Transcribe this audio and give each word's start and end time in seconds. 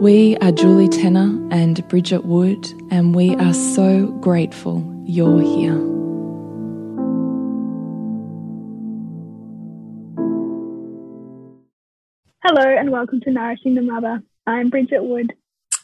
We 0.00 0.36
are 0.42 0.52
Julie 0.52 0.90
Tenner 0.90 1.48
and 1.50 1.88
Bridget 1.88 2.26
Wood, 2.26 2.70
and 2.90 3.14
we 3.14 3.34
are 3.36 3.54
so 3.54 4.08
grateful 4.20 4.84
you're 5.06 5.40
here. 5.40 5.72
Hello, 12.44 12.62
and 12.62 12.90
welcome 12.90 13.22
to 13.22 13.30
Nourishing 13.30 13.74
the 13.74 13.80
Mother. 13.80 14.22
I'm 14.46 14.68
Bridget 14.68 15.02
Wood. 15.02 15.32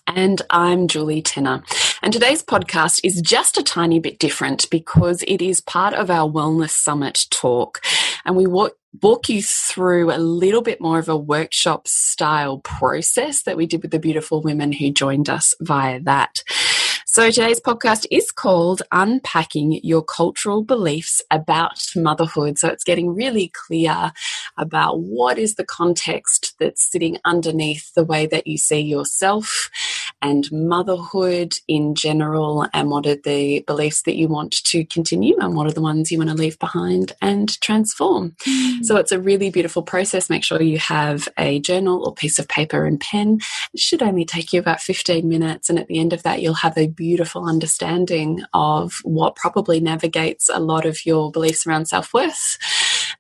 And 0.07 0.43
I'm 0.51 0.89
Julie 0.89 1.23
Tenner. 1.23 1.63
And 2.05 2.13
today's 2.13 2.43
podcast 2.43 3.01
is 3.05 3.23
just 3.23 3.57
a 3.57 3.63
tiny 3.63 4.01
bit 4.01 4.19
different 4.19 4.69
because 4.71 5.23
it 5.29 5.41
is 5.41 5.61
part 5.61 5.95
of 5.95 6.11
our 6.11 6.29
Wellness 6.29 6.71
Summit 6.71 7.27
talk. 7.31 7.81
And 8.25 8.35
we 8.35 8.45
walk, 8.45 8.73
walk 9.01 9.29
you 9.29 9.41
through 9.41 10.11
a 10.11 10.19
little 10.19 10.63
bit 10.63 10.81
more 10.81 10.99
of 10.99 11.09
a 11.09 11.17
workshop 11.17 11.87
style 11.87 12.59
process 12.59 13.45
that 13.45 13.57
we 13.57 13.67
did 13.67 13.83
with 13.83 13.93
the 13.93 14.01
beautiful 14.01 14.43
women 14.43 14.73
who 14.73 14.91
joined 14.91 15.31
us 15.31 15.55
via 15.61 16.01
that. 16.01 16.43
So 17.07 17.31
today's 17.31 17.61
podcast 17.61 18.07
is 18.11 18.33
called 18.33 18.81
Unpacking 18.91 19.81
Your 19.85 20.03
Cultural 20.03 20.65
Beliefs 20.65 21.21
About 21.31 21.79
Motherhood. 21.95 22.59
So 22.59 22.69
it's 22.69 22.85
getting 22.85 23.15
really 23.15 23.53
clear 23.67 24.13
about 24.57 24.99
what 25.01 25.39
is 25.39 25.57
the 25.57 25.65
context 25.65 26.55
that's 26.59 26.91
sitting 26.91 27.19
underneath 27.25 27.93
the 27.95 28.03
way 28.03 28.25
that 28.27 28.47
you 28.47 28.57
see 28.57 28.81
yourself 28.81 29.69
and 30.23 30.51
motherhood 30.53 31.55
in 31.69 31.95
general, 31.95 32.67
and 32.73 32.91
what 32.91 33.07
are 33.07 33.17
the 33.17 33.65
beliefs 33.67 34.03
that 34.03 34.17
you 34.17 34.29
want 34.29 34.53
to 34.65 34.85
continue, 34.85 35.37
and 35.39 35.57
what 35.57 35.67
are 35.67 35.73
the 35.73 35.83
ones 35.83 36.11
you 36.11 36.19
want 36.19 36.31
to 36.31 36.37
leave 36.37 36.59
behind 36.59 37.13
and 37.21 37.61
transform. 37.61 38.35
Mm. 38.47 38.85
So 38.85 38.97
it's 38.97 39.13
a 39.13 39.21
really 39.21 39.51
beautiful 39.51 39.83
process. 39.83 40.31
Make 40.31 40.45
sure 40.45 40.63
you 40.63 40.79
have 40.79 41.29
a 41.37 41.61
journal 41.61 42.07
or 42.07 42.15
piece 42.15 42.39
of 42.39 42.49
paper 42.49 42.87
and 42.87 43.01
pen. 43.01 43.41
It 43.75 43.81
should 43.81 44.03
only 44.03 44.25
take 44.25 44.53
you 44.53 44.61
about 44.61 44.81
15 44.81 45.29
minutes, 45.29 45.69
and 45.69 45.79
at 45.79 45.89
the 45.89 45.99
end 45.99 46.13
of 46.13 46.23
that, 46.23 46.41
you'll 46.41 46.55
have 46.55 46.79
a 46.79 46.89
beautiful 46.89 47.47
understanding 47.47 48.43
of 48.55 49.01
what 49.03 49.37
probably 49.37 49.81
navigates 49.81 50.49
a 50.49 50.61
lot 50.61 50.87
of 50.87 51.05
your 51.05 51.31
beliefs 51.31 51.67
around 51.67 51.87
self 51.87 52.15
worth 52.15 52.57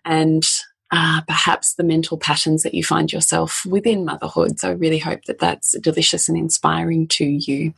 and 0.04 0.44
uh, 0.92 1.22
perhaps 1.22 1.74
the 1.74 1.82
mental 1.82 2.18
patterns 2.18 2.62
that 2.62 2.74
you 2.74 2.84
find 2.84 3.12
yourself 3.12 3.64
within 3.66 4.04
motherhood. 4.04 4.60
So 4.60 4.68
I 4.68 4.72
really 4.72 4.98
hope 4.98 5.24
that 5.24 5.38
that's 5.38 5.72
delicious 5.80 6.28
and 6.28 6.36
inspiring 6.36 7.08
to 7.08 7.24
you. 7.24 7.72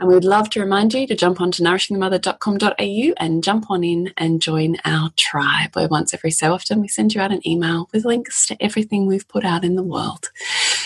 And 0.00 0.08
we 0.08 0.14
would 0.14 0.24
love 0.24 0.48
to 0.50 0.60
remind 0.60 0.94
you 0.94 1.06
to 1.06 1.14
jump 1.14 1.42
on 1.42 1.52
to 1.52 1.62
nourishingthemother.com.au 1.62 3.14
and 3.18 3.44
jump 3.44 3.70
on 3.70 3.84
in 3.84 4.14
and 4.16 4.40
join 4.40 4.78
our 4.84 5.10
tribe, 5.16 5.74
where 5.74 5.88
once 5.88 6.14
every 6.14 6.30
so 6.30 6.54
often 6.54 6.80
we 6.80 6.88
send 6.88 7.14
you 7.14 7.20
out 7.20 7.32
an 7.32 7.46
email 7.46 7.90
with 7.92 8.06
links 8.06 8.46
to 8.46 8.56
everything 8.62 9.06
we've 9.06 9.28
put 9.28 9.44
out 9.44 9.64
in 9.64 9.76
the 9.76 9.82
world. 9.82 10.30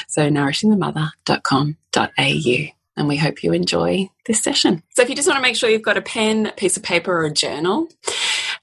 So 0.08 0.28
nourishingthemother.com.au 0.28 2.72
and 2.96 3.08
we 3.08 3.16
hope 3.16 3.42
you 3.42 3.52
enjoy 3.52 4.10
this 4.26 4.42
session. 4.42 4.82
So 4.90 5.02
if 5.02 5.08
you 5.08 5.16
just 5.16 5.28
want 5.28 5.38
to 5.38 5.42
make 5.42 5.56
sure 5.56 5.70
you've 5.70 5.82
got 5.82 5.96
a 5.96 6.02
pen, 6.02 6.46
a 6.46 6.52
piece 6.52 6.76
of 6.76 6.82
paper, 6.82 7.12
or 7.12 7.24
a 7.24 7.32
journal, 7.32 7.88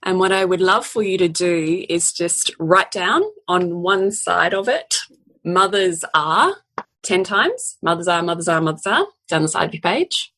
and 0.03 0.19
what 0.19 0.31
I 0.31 0.45
would 0.45 0.61
love 0.61 0.85
for 0.85 1.03
you 1.03 1.17
to 1.17 1.27
do 1.27 1.85
is 1.89 2.13
just 2.13 2.51
write 2.59 2.91
down 2.91 3.21
on 3.47 3.81
one 3.81 4.11
side 4.11 4.53
of 4.53 4.67
it, 4.67 4.95
mothers 5.43 6.05
are 6.13 6.55
10 7.03 7.23
times, 7.23 7.77
mothers 7.81 8.07
are, 8.07 8.21
mothers 8.23 8.47
are, 8.47 8.61
mothers 8.61 8.85
are, 8.85 9.05
down 9.27 9.41
the 9.41 9.47
side 9.47 9.67
of 9.67 9.73
your 9.73 9.81
page, 9.81 10.33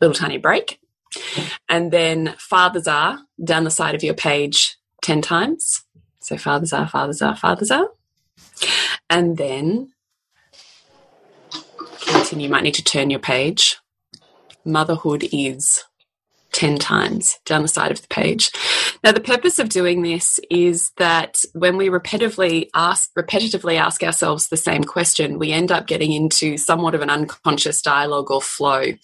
little 0.00 0.14
tiny 0.14 0.38
break. 0.38 0.80
And 1.68 1.92
then 1.92 2.34
fathers 2.38 2.86
are 2.86 3.20
down 3.42 3.64
the 3.64 3.70
side 3.70 3.94
of 3.94 4.02
your 4.02 4.14
page 4.14 4.76
10 5.02 5.22
times. 5.22 5.84
So 6.20 6.36
fathers 6.36 6.72
are, 6.72 6.88
fathers 6.88 7.22
are, 7.22 7.36
fathers 7.36 7.70
are. 7.70 7.88
And 9.08 9.36
then 9.36 9.92
continue, 12.06 12.46
you 12.46 12.50
might 12.50 12.64
need 12.64 12.74
to 12.74 12.84
turn 12.84 13.10
your 13.10 13.20
page. 13.20 13.76
Motherhood 14.64 15.28
is 15.32 15.84
10 16.56 16.78
times 16.78 17.38
down 17.44 17.60
the 17.60 17.68
side 17.68 17.90
of 17.90 18.00
the 18.00 18.08
page. 18.08 18.50
Now, 19.04 19.12
the 19.12 19.20
purpose 19.20 19.58
of 19.58 19.68
doing 19.68 20.00
this 20.00 20.40
is 20.50 20.90
that 20.96 21.36
when 21.52 21.76
we 21.76 21.88
repetitively 21.90 22.70
ask, 22.72 23.12
repetitively 23.14 23.78
ask 23.78 24.02
ourselves 24.02 24.48
the 24.48 24.56
same 24.56 24.82
question, 24.82 25.38
we 25.38 25.52
end 25.52 25.70
up 25.70 25.86
getting 25.86 26.12
into 26.12 26.56
somewhat 26.56 26.94
of 26.94 27.02
an 27.02 27.10
unconscious 27.10 27.82
dialogue 27.82 28.30
or 28.30 28.40
flow. 28.40 28.94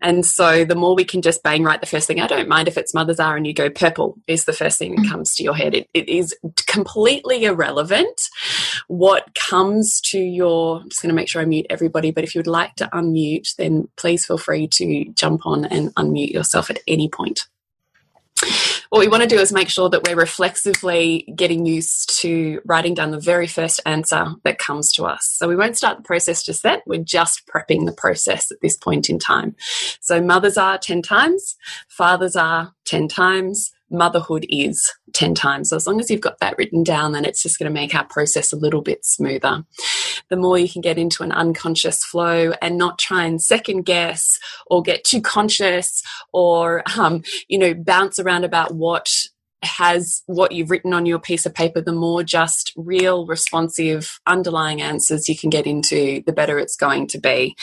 And 0.00 0.24
so 0.24 0.64
the 0.64 0.74
more 0.74 0.94
we 0.94 1.04
can 1.04 1.22
just 1.22 1.42
bang 1.42 1.62
right 1.62 1.80
the 1.80 1.86
first 1.86 2.06
thing, 2.06 2.20
I 2.20 2.26
don't 2.26 2.48
mind 2.48 2.68
if 2.68 2.78
it's 2.78 2.94
mothers 2.94 3.20
are 3.20 3.36
and 3.36 3.46
you 3.46 3.52
go 3.52 3.70
purple 3.70 4.16
is 4.26 4.44
the 4.44 4.52
first 4.52 4.78
thing 4.78 4.94
that 4.94 5.06
mm. 5.06 5.10
comes 5.10 5.34
to 5.36 5.42
your 5.42 5.54
head. 5.54 5.74
it, 5.74 5.88
it 5.94 6.08
is 6.08 6.34
completely 6.66 7.44
irrelevant 7.44 8.20
what 8.88 9.34
comes 9.34 10.00
to 10.06 10.18
your, 10.18 10.80
I'm 10.80 10.88
just 10.88 11.02
going 11.02 11.10
to 11.10 11.14
make 11.14 11.28
sure 11.28 11.42
I 11.42 11.44
mute 11.44 11.66
everybody, 11.70 12.10
but 12.10 12.24
if 12.24 12.34
you 12.34 12.38
would 12.40 12.46
like 12.46 12.74
to 12.76 12.88
unmute, 12.92 13.54
then 13.56 13.88
please 13.96 14.26
feel 14.26 14.38
free 14.38 14.68
to 14.68 15.12
jump 15.14 15.46
on 15.46 15.64
and 15.64 15.94
unmute 15.94 16.32
yourself 16.32 16.70
at 16.70 16.80
any 16.86 17.08
point 17.08 17.40
what 18.90 19.00
we 19.00 19.08
want 19.08 19.22
to 19.22 19.28
do 19.28 19.38
is 19.38 19.52
make 19.52 19.68
sure 19.68 19.88
that 19.88 20.06
we're 20.06 20.16
reflexively 20.16 21.26
getting 21.34 21.66
used 21.66 22.18
to 22.20 22.60
writing 22.64 22.94
down 22.94 23.10
the 23.10 23.20
very 23.20 23.46
first 23.46 23.80
answer 23.86 24.26
that 24.44 24.58
comes 24.58 24.92
to 24.92 25.04
us. 25.04 25.26
So 25.36 25.48
we 25.48 25.56
won't 25.56 25.76
start 25.76 25.98
the 25.98 26.02
process 26.02 26.44
just 26.44 26.62
then, 26.62 26.80
we're 26.86 27.02
just 27.02 27.42
prepping 27.46 27.86
the 27.86 27.92
process 27.92 28.50
at 28.50 28.60
this 28.62 28.76
point 28.76 29.08
in 29.08 29.18
time. 29.18 29.54
So 30.00 30.20
mothers 30.20 30.56
are 30.56 30.78
10 30.78 31.02
times, 31.02 31.56
fathers 31.88 32.36
are 32.36 32.72
10 32.84 33.08
times, 33.08 33.72
motherhood 33.90 34.46
is 34.48 34.92
10 35.12 35.34
times. 35.34 35.70
So 35.70 35.76
as 35.76 35.86
long 35.86 36.00
as 36.00 36.10
you've 36.10 36.20
got 36.20 36.38
that 36.40 36.56
written 36.58 36.82
down, 36.82 37.12
then 37.12 37.24
it's 37.24 37.42
just 37.42 37.58
going 37.58 37.70
to 37.70 37.74
make 37.74 37.94
our 37.94 38.04
process 38.04 38.52
a 38.52 38.56
little 38.56 38.82
bit 38.82 39.04
smoother. 39.04 39.64
The 40.28 40.36
more 40.36 40.58
you 40.58 40.68
can 40.68 40.80
get 40.80 40.98
into 40.98 41.22
an 41.22 41.32
unconscious 41.32 42.04
flow 42.04 42.52
and 42.60 42.76
not 42.76 42.98
try 42.98 43.24
and 43.24 43.42
second 43.42 43.82
guess 43.82 44.38
or 44.66 44.82
get 44.82 45.04
too 45.04 45.20
conscious 45.20 46.02
or, 46.32 46.82
um, 46.98 47.22
you 47.48 47.58
know, 47.58 47.74
bounce 47.74 48.18
around 48.18 48.44
about 48.44 48.74
what 48.74 49.10
has 49.62 50.22
what 50.26 50.52
you've 50.52 50.70
written 50.70 50.94
on 50.94 51.06
your 51.06 51.18
piece 51.18 51.44
of 51.44 51.54
paper, 51.54 51.80
the 51.80 51.92
more 51.92 52.22
just 52.22 52.72
real, 52.76 53.26
responsive, 53.26 54.18
underlying 54.26 54.80
answers 54.80 55.28
you 55.28 55.36
can 55.36 55.50
get 55.50 55.66
into, 55.66 56.22
the 56.26 56.32
better 56.32 56.58
it's 56.58 56.76
going 56.76 57.06
to 57.08 57.18
be. 57.18 57.56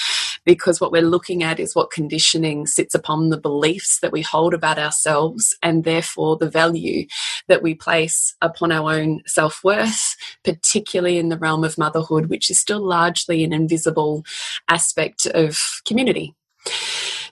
Because 0.48 0.80
what 0.80 0.94
we're 0.94 1.02
looking 1.02 1.44
at 1.44 1.60
is 1.60 1.76
what 1.76 1.92
conditioning 1.92 2.68
sits 2.68 2.96
upon 2.96 3.30
the 3.30 3.38
beliefs 3.38 4.00
that 4.00 4.14
we 4.14 4.22
hold 4.22 4.54
about 4.54 4.80
ourselves 4.80 5.54
and 5.62 5.84
therefore 5.84 6.38
the 6.38 6.50
value 6.50 7.06
that 7.50 7.62
we 7.62 7.76
place 7.76 8.34
upon 8.42 8.72
our 8.72 8.94
own 8.94 9.22
self 9.26 9.62
worth, 9.62 10.16
particularly 10.46 11.18
in 11.18 11.28
the 11.28 11.38
realm 11.38 11.66
of 11.66 11.78
motherhood, 11.78 12.28
which 12.28 12.50
is 12.50 12.58
still 12.58 12.80
largely 12.80 13.44
an 13.44 13.52
invisible 13.52 14.24
aspect 14.70 15.26
of 15.26 15.60
community. 15.86 16.34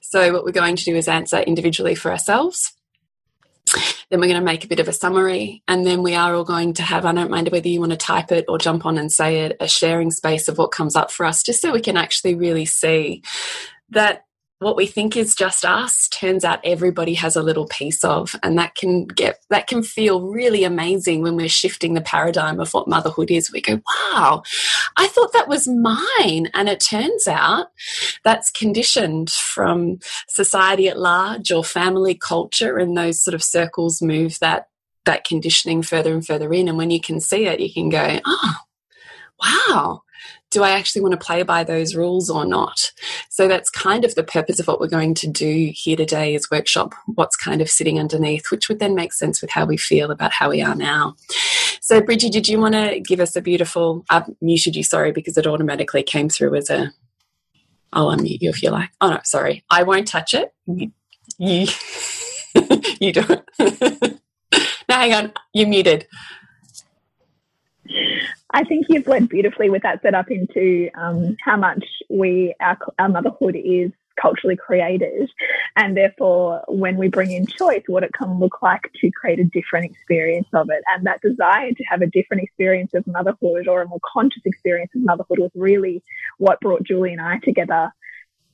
So, 0.02 0.34
what 0.34 0.44
we're 0.44 0.52
going 0.52 0.76
to 0.76 0.84
do 0.84 0.96
is 0.96 1.08
answer 1.08 1.40
individually 1.40 1.96
for 1.96 2.12
ourselves. 2.12 2.75
Then 4.10 4.20
we're 4.20 4.28
going 4.28 4.40
to 4.40 4.46
make 4.46 4.64
a 4.64 4.68
bit 4.68 4.80
of 4.80 4.88
a 4.88 4.94
summary, 4.94 5.64
and 5.68 5.86
then 5.86 6.04
we 6.04 6.14
are 6.14 6.36
all 6.36 6.44
going 6.44 6.74
to 6.76 6.84
have, 6.84 7.06
I 7.06 7.14
don't 7.14 7.32
mind 7.32 7.50
whether 7.52 7.68
you 7.68 7.80
want 7.80 7.92
to 7.92 7.98
type 7.98 8.32
it 8.32 8.46
or 8.48 8.58
jump 8.58 8.86
on 8.86 8.98
and 8.98 9.12
say 9.12 9.42
it, 9.42 9.58
a 9.60 9.68
sharing 9.68 10.12
space 10.12 10.48
of 10.48 10.58
what 10.58 10.72
comes 10.72 10.96
up 10.96 11.12
for 11.12 11.26
us, 11.26 11.44
just 11.44 11.62
so 11.62 11.72
we 11.72 11.82
can 11.82 11.98
actually 11.98 12.36
really 12.36 12.66
see 12.66 13.24
that 13.90 14.25
what 14.66 14.76
we 14.76 14.88
think 14.88 15.16
is 15.16 15.36
just 15.36 15.64
us 15.64 16.08
turns 16.08 16.44
out 16.44 16.60
everybody 16.64 17.14
has 17.14 17.36
a 17.36 17.44
little 17.44 17.68
piece 17.68 18.04
of 18.04 18.36
and 18.42 18.58
that 18.58 18.74
can 18.74 19.06
get 19.06 19.38
that 19.52 19.68
can 19.68 19.84
feel 19.84 20.24
really 20.24 20.64
amazing 20.64 21.22
when 21.22 21.36
we're 21.36 21.48
shifting 21.48 21.94
the 21.94 22.02
paradigm 22.02 22.60
of 22.60 22.74
what 22.74 22.88
motherhood 22.88 23.30
is. 23.30 23.52
We 23.52 23.62
go 23.62 23.80
wow 23.86 24.42
i 24.98 25.06
thought 25.06 25.34
that 25.34 25.48
was 25.48 25.68
mine. 25.68 26.50
And 26.56 26.68
it 26.68 26.80
turns 26.80 27.28
out 27.28 27.68
that's 28.24 28.50
conditioned 28.50 29.30
from 29.30 30.00
society 30.28 30.88
at 30.88 30.98
large 30.98 31.52
or 31.52 31.64
family 31.64 32.16
culture 32.16 32.80
and 32.80 32.98
those 32.98 33.24
sort 33.24 33.36
of 33.36 33.44
circles 33.44 34.02
move 34.02 34.40
that 34.40 34.70
that 35.06 35.26
conditioning 35.26 35.84
further 35.84 36.12
and 36.12 36.26
further 36.26 36.52
in. 36.52 36.68
And 36.68 36.80
when 36.80 36.90
you 36.90 37.00
can 37.00 37.20
see 37.20 37.46
it 37.46 37.60
you 37.60 37.72
can 37.72 37.90
go 37.90 38.20
oh 38.26 38.56
wow 39.40 40.02
do 40.52 40.64
I 40.64 40.72
actually 40.72 41.02
want 41.02 41.12
to 41.14 41.26
play 41.26 41.44
by 41.44 41.64
those 41.64 41.96
rules 41.96 42.30
or 42.30 42.46
not? 42.46 42.92
So 43.30 43.48
that's 43.48 43.70
kind 43.70 44.06
of 44.06 44.16
the 44.16 44.24
purpose 44.24 44.60
of 44.60 44.68
what 44.68 44.80
we're 44.80 44.88
going 44.88 45.14
to 45.16 45.28
do 45.28 45.72
here 45.74 45.98
today 45.98 46.36
is 46.36 46.50
workshop 46.50 46.94
what's 47.08 47.36
kind 47.36 47.62
of 47.62 47.70
sitting 47.70 48.00
underneath, 48.00 48.52
which 48.52 48.70
would 48.70 48.80
then 48.80 48.96
make 48.96 49.14
sense 49.14 49.42
with 49.42 49.52
how 49.52 49.66
we 49.66 49.78
feel 49.78 50.12
about 50.12 50.32
how 50.32 50.50
we 50.50 50.62
are 50.62 50.76
now. 50.76 51.16
So, 51.82 52.02
Bridgie, 52.02 52.30
did 52.30 52.48
you 52.48 52.60
want 52.60 52.74
to 52.74 53.00
give 53.00 53.20
us 53.20 53.36
a 53.36 53.42
beautiful, 53.42 54.06
I 54.10 54.18
uh, 54.18 54.26
muted 54.42 54.76
you, 54.76 54.84
sorry, 54.84 55.12
because 55.12 55.38
it 55.38 55.46
automatically 55.46 56.04
came 56.04 56.30
through 56.30 56.56
as 56.56 56.70
a, 56.70 56.92
I'll 57.94 58.08
unmute 58.08 58.42
you 58.42 58.50
if 58.50 58.64
you 58.64 58.72
like. 58.72 58.90
Oh, 59.02 59.10
no, 59.10 59.20
sorry. 59.24 59.64
I 59.70 59.84
won't 59.84 60.08
touch 60.08 60.34
it. 60.34 60.54
You, 60.66 60.92
you, 61.38 61.68
do 63.14 63.24
it. 63.30 63.44
now, 64.90 65.00
hang 65.00 65.14
on. 65.14 65.34
You're 65.54 65.68
muted. 65.68 66.08
I 68.52 68.64
think 68.64 68.88
you've 68.90 69.08
led 69.08 69.30
beautifully 69.30 69.70
with 69.70 69.84
that 69.84 70.02
set 70.02 70.14
up 70.14 70.30
into 70.30 70.90
um, 70.96 71.36
how 71.44 71.58
much 71.58 71.84
we 72.10 72.54
our, 72.60 72.78
our 73.00 73.10
motherhood 73.10 73.56
is 73.56 73.92
culturally 74.22 74.56
created, 74.56 75.30
and 75.76 75.98
therefore 75.98 76.64
when 76.68 76.96
we 76.96 77.10
bring 77.10 77.32
in 77.32 77.46
choice, 77.46 77.84
what 77.88 78.04
it 78.04 78.14
can 78.14 78.40
look 78.40 78.62
like 78.62 78.90
to 79.02 79.12
create 79.12 79.40
a 79.40 79.44
different 79.44 79.92
experience 79.92 80.48
of 80.54 80.70
it, 80.70 80.84
and 80.94 81.06
that 81.06 81.22
desire 81.22 81.72
to 81.72 81.84
have 81.84 82.02
a 82.02 82.08
different 82.08 82.44
experience 82.44 82.94
of 82.94 83.06
motherhood 83.08 83.68
or 83.68 83.82
a 83.82 83.88
more 83.88 84.00
conscious 84.14 84.44
experience 84.46 84.92
of 84.96 85.02
motherhood 85.02 85.40
was 85.40 85.52
really 85.56 86.02
what 86.38 86.60
brought 86.62 86.84
Julie 86.84 87.12
and 87.12 87.22
I 87.22 87.40
together 87.40 87.92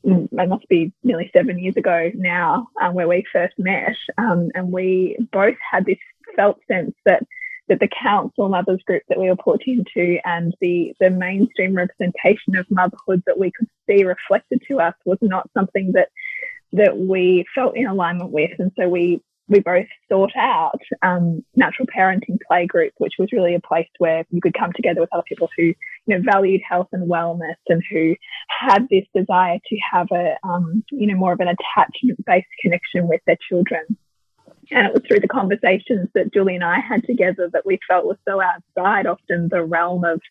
mm, 0.05 0.27
it 0.31 0.49
must 0.49 0.67
be 0.67 0.94
nearly 1.03 1.29
seven 1.33 1.59
years 1.59 1.77
ago 1.77 2.11
now, 2.15 2.69
um, 2.81 2.94
where 2.95 3.07
we 3.07 3.25
first 3.31 3.53
met. 3.57 3.95
Um, 4.17 4.49
and 4.55 4.71
we 4.71 5.17
both 5.31 5.57
had 5.69 5.85
this 5.85 5.99
felt 6.35 6.59
sense 6.67 6.95
that 7.05 7.23
that 7.71 7.79
the 7.79 7.88
council 8.03 8.50
mothers 8.50 8.81
group 8.85 9.01
that 9.07 9.18
we 9.18 9.29
were 9.29 9.35
put 9.38 9.62
into 9.65 10.18
and 10.25 10.53
the, 10.59 10.94
the 11.00 11.09
mainstream 11.09 11.73
representation 11.73 12.57
of 12.57 12.69
motherhood 12.69 13.23
that 13.25 13.39
we 13.39 13.50
could 13.50 13.69
see 13.88 14.03
reflected 14.03 14.62
to 14.68 14.81
us 14.81 14.94
was 15.06 15.18
not 15.21 15.50
something 15.53 15.94
that 15.94 16.09
that 16.73 16.97
we 16.97 17.45
felt 17.56 17.77
in 17.77 17.88
alignment 17.88 18.31
with. 18.31 18.51
And 18.59 18.71
so 18.77 18.89
we 18.89 19.21
we 19.47 19.59
both 19.59 19.88
sought 20.09 20.31
out 20.38 20.79
um, 21.01 21.44
natural 21.56 21.88
parenting 21.88 22.38
play 22.45 22.65
group, 22.65 22.94
which 22.97 23.13
was 23.18 23.31
really 23.33 23.56
a 23.56 23.59
place 23.59 23.89
where 23.97 24.25
you 24.31 24.39
could 24.41 24.53
come 24.53 24.71
together 24.73 25.01
with 25.01 25.13
other 25.13 25.23
people 25.27 25.50
who 25.57 25.63
you 25.63 25.75
know 26.07 26.21
valued 26.29 26.62
health 26.68 26.88
and 26.91 27.09
wellness 27.09 27.56
and 27.69 27.81
who 27.89 28.15
had 28.47 28.88
this 28.89 29.06
desire 29.15 29.59
to 29.65 29.77
have 29.94 30.07
a 30.12 30.35
um, 30.45 30.83
you 30.91 31.07
know 31.07 31.15
more 31.15 31.31
of 31.31 31.39
an 31.39 31.47
attachment 31.47 32.19
based 32.25 32.47
connection 32.62 33.07
with 33.07 33.21
their 33.25 33.38
children. 33.50 33.97
And 34.71 34.88
it 34.88 34.94
was 34.94 35.03
through 35.07 35.19
the 35.19 35.27
conversations 35.27 36.09
that 36.15 36.33
Julie 36.33 36.56
and 36.56 36.63
I 36.63 36.79
had 36.79 37.03
together 37.06 37.50
that 37.51 37.65
we 37.65 37.79
felt 37.88 38.06
was 38.06 38.18
so 38.27 38.41
outside 38.41 39.06
often 39.06 39.50
the 39.50 39.63
realm 39.63 40.03
of 40.03 40.21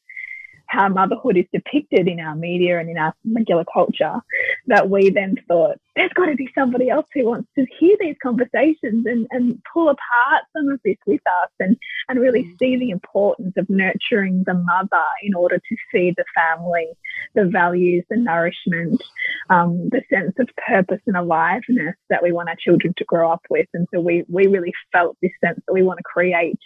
how 0.70 0.88
motherhood 0.88 1.36
is 1.36 1.46
depicted 1.52 2.06
in 2.06 2.20
our 2.20 2.36
media 2.36 2.78
and 2.78 2.88
in 2.88 2.96
our 2.96 3.12
regular 3.34 3.64
culture 3.72 4.20
that 4.68 4.88
we 4.88 5.10
then 5.10 5.34
thought 5.48 5.78
there's 5.96 6.12
got 6.12 6.26
to 6.26 6.36
be 6.36 6.48
somebody 6.54 6.88
else 6.88 7.06
who 7.12 7.26
wants 7.26 7.48
to 7.58 7.66
hear 7.78 7.96
these 7.98 8.14
conversations 8.22 9.04
and, 9.04 9.26
and 9.30 9.60
pull 9.72 9.88
apart 9.88 10.44
some 10.56 10.68
of 10.68 10.80
this 10.84 10.96
with 11.06 11.20
us. 11.26 11.50
And, 11.58 11.76
and 12.10 12.20
really 12.20 12.44
mm. 12.44 12.58
see 12.58 12.76
the 12.76 12.90
importance 12.90 13.54
of 13.56 13.70
nurturing 13.70 14.42
the 14.46 14.54
mother 14.54 15.04
in 15.22 15.34
order 15.34 15.56
to 15.56 15.76
feed 15.90 16.14
the 16.16 16.24
family 16.34 16.88
the 17.34 17.44
values, 17.44 18.04
the 18.10 18.16
nourishment, 18.16 19.02
um, 19.48 19.88
the 19.90 20.02
sense 20.10 20.34
of 20.38 20.48
purpose 20.66 21.00
and 21.06 21.16
aliveness 21.16 21.94
that 22.08 22.22
we 22.22 22.32
want 22.32 22.48
our 22.48 22.56
children 22.56 22.92
to 22.96 23.04
grow 23.04 23.30
up 23.30 23.42
with. 23.50 23.68
And 23.74 23.86
so 23.92 24.00
we, 24.00 24.24
we 24.28 24.46
really 24.46 24.72
felt 24.92 25.16
this 25.22 25.32
sense 25.44 25.60
that 25.66 25.72
we 25.72 25.82
want 25.82 25.98
to 25.98 26.04
create 26.04 26.58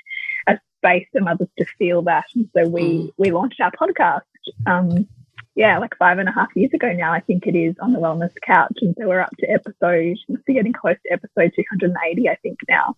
a 0.46 0.58
space 0.78 1.06
for 1.12 1.20
mothers 1.20 1.48
to 1.58 1.66
feel 1.78 2.02
that. 2.02 2.24
And 2.34 2.48
so 2.56 2.66
we, 2.66 2.82
mm. 2.82 3.12
we 3.18 3.30
launched 3.30 3.60
our 3.60 3.72
podcast. 3.72 4.20
Um, 4.66 5.06
yeah, 5.54 5.78
like 5.78 5.96
five 5.98 6.18
and 6.18 6.28
a 6.28 6.32
half 6.32 6.48
years 6.56 6.72
ago 6.74 6.92
now, 6.92 7.12
I 7.12 7.20
think 7.20 7.46
it 7.46 7.54
is 7.54 7.76
on 7.80 7.92
the 7.92 8.00
Wellness 8.00 8.32
Couch. 8.44 8.76
And 8.80 8.94
so 8.98 9.06
we're 9.06 9.20
up 9.20 9.36
to 9.38 9.46
episode, 9.46 10.16
we're 10.28 10.54
getting 10.54 10.72
close 10.72 10.96
to 11.06 11.12
episode 11.12 11.52
280, 11.54 12.28
I 12.28 12.34
think 12.36 12.58
now. 12.68 12.96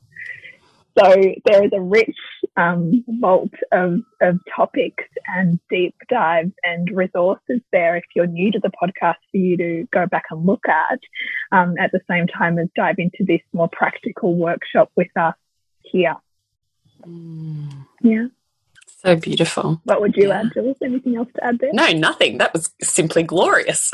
So 0.98 1.34
there 1.44 1.64
is 1.64 1.72
a 1.74 1.80
rich 1.80 2.16
um, 2.56 3.04
vault 3.20 3.52
of, 3.70 4.00
of 4.22 4.38
topics 4.54 5.04
and 5.26 5.60
deep 5.68 5.94
dives 6.08 6.52
and 6.64 6.88
resources 6.90 7.60
there 7.70 7.96
if 7.96 8.04
you're 8.14 8.26
new 8.26 8.50
to 8.52 8.60
the 8.60 8.70
podcast 8.70 9.16
for 9.30 9.36
you 9.36 9.56
to 9.58 9.86
go 9.92 10.06
back 10.06 10.24
and 10.30 10.46
look 10.46 10.66
at 10.68 10.98
um, 11.52 11.74
at 11.78 11.92
the 11.92 12.00
same 12.08 12.26
time 12.26 12.58
as 12.58 12.68
dive 12.74 12.94
into 12.98 13.24
this 13.26 13.42
more 13.52 13.68
practical 13.70 14.34
workshop 14.34 14.90
with 14.96 15.14
us 15.16 15.34
here. 15.82 16.16
Mm. 17.06 17.86
Yeah. 18.02 18.28
So 19.02 19.16
beautiful. 19.16 19.82
What 19.84 20.00
would 20.00 20.16
you 20.16 20.28
yeah. 20.28 20.40
add, 20.40 20.52
Jules? 20.54 20.78
Anything 20.82 21.16
else 21.16 21.28
to 21.36 21.44
add 21.44 21.58
there? 21.58 21.72
No, 21.74 21.88
nothing. 21.92 22.38
That 22.38 22.54
was 22.54 22.70
simply 22.80 23.22
glorious. 23.22 23.82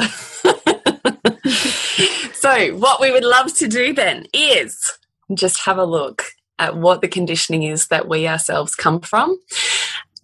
so, 2.32 2.76
what 2.76 3.00
we 3.00 3.10
would 3.10 3.24
love 3.24 3.52
to 3.56 3.66
do 3.66 3.92
then 3.92 4.26
is 4.32 4.98
just 5.34 5.60
have 5.66 5.78
a 5.78 5.84
look 5.84 6.31
at 6.58 6.76
what 6.76 7.00
the 7.00 7.08
conditioning 7.08 7.62
is 7.64 7.88
that 7.88 8.08
we 8.08 8.26
ourselves 8.26 8.74
come 8.74 9.00
from. 9.00 9.38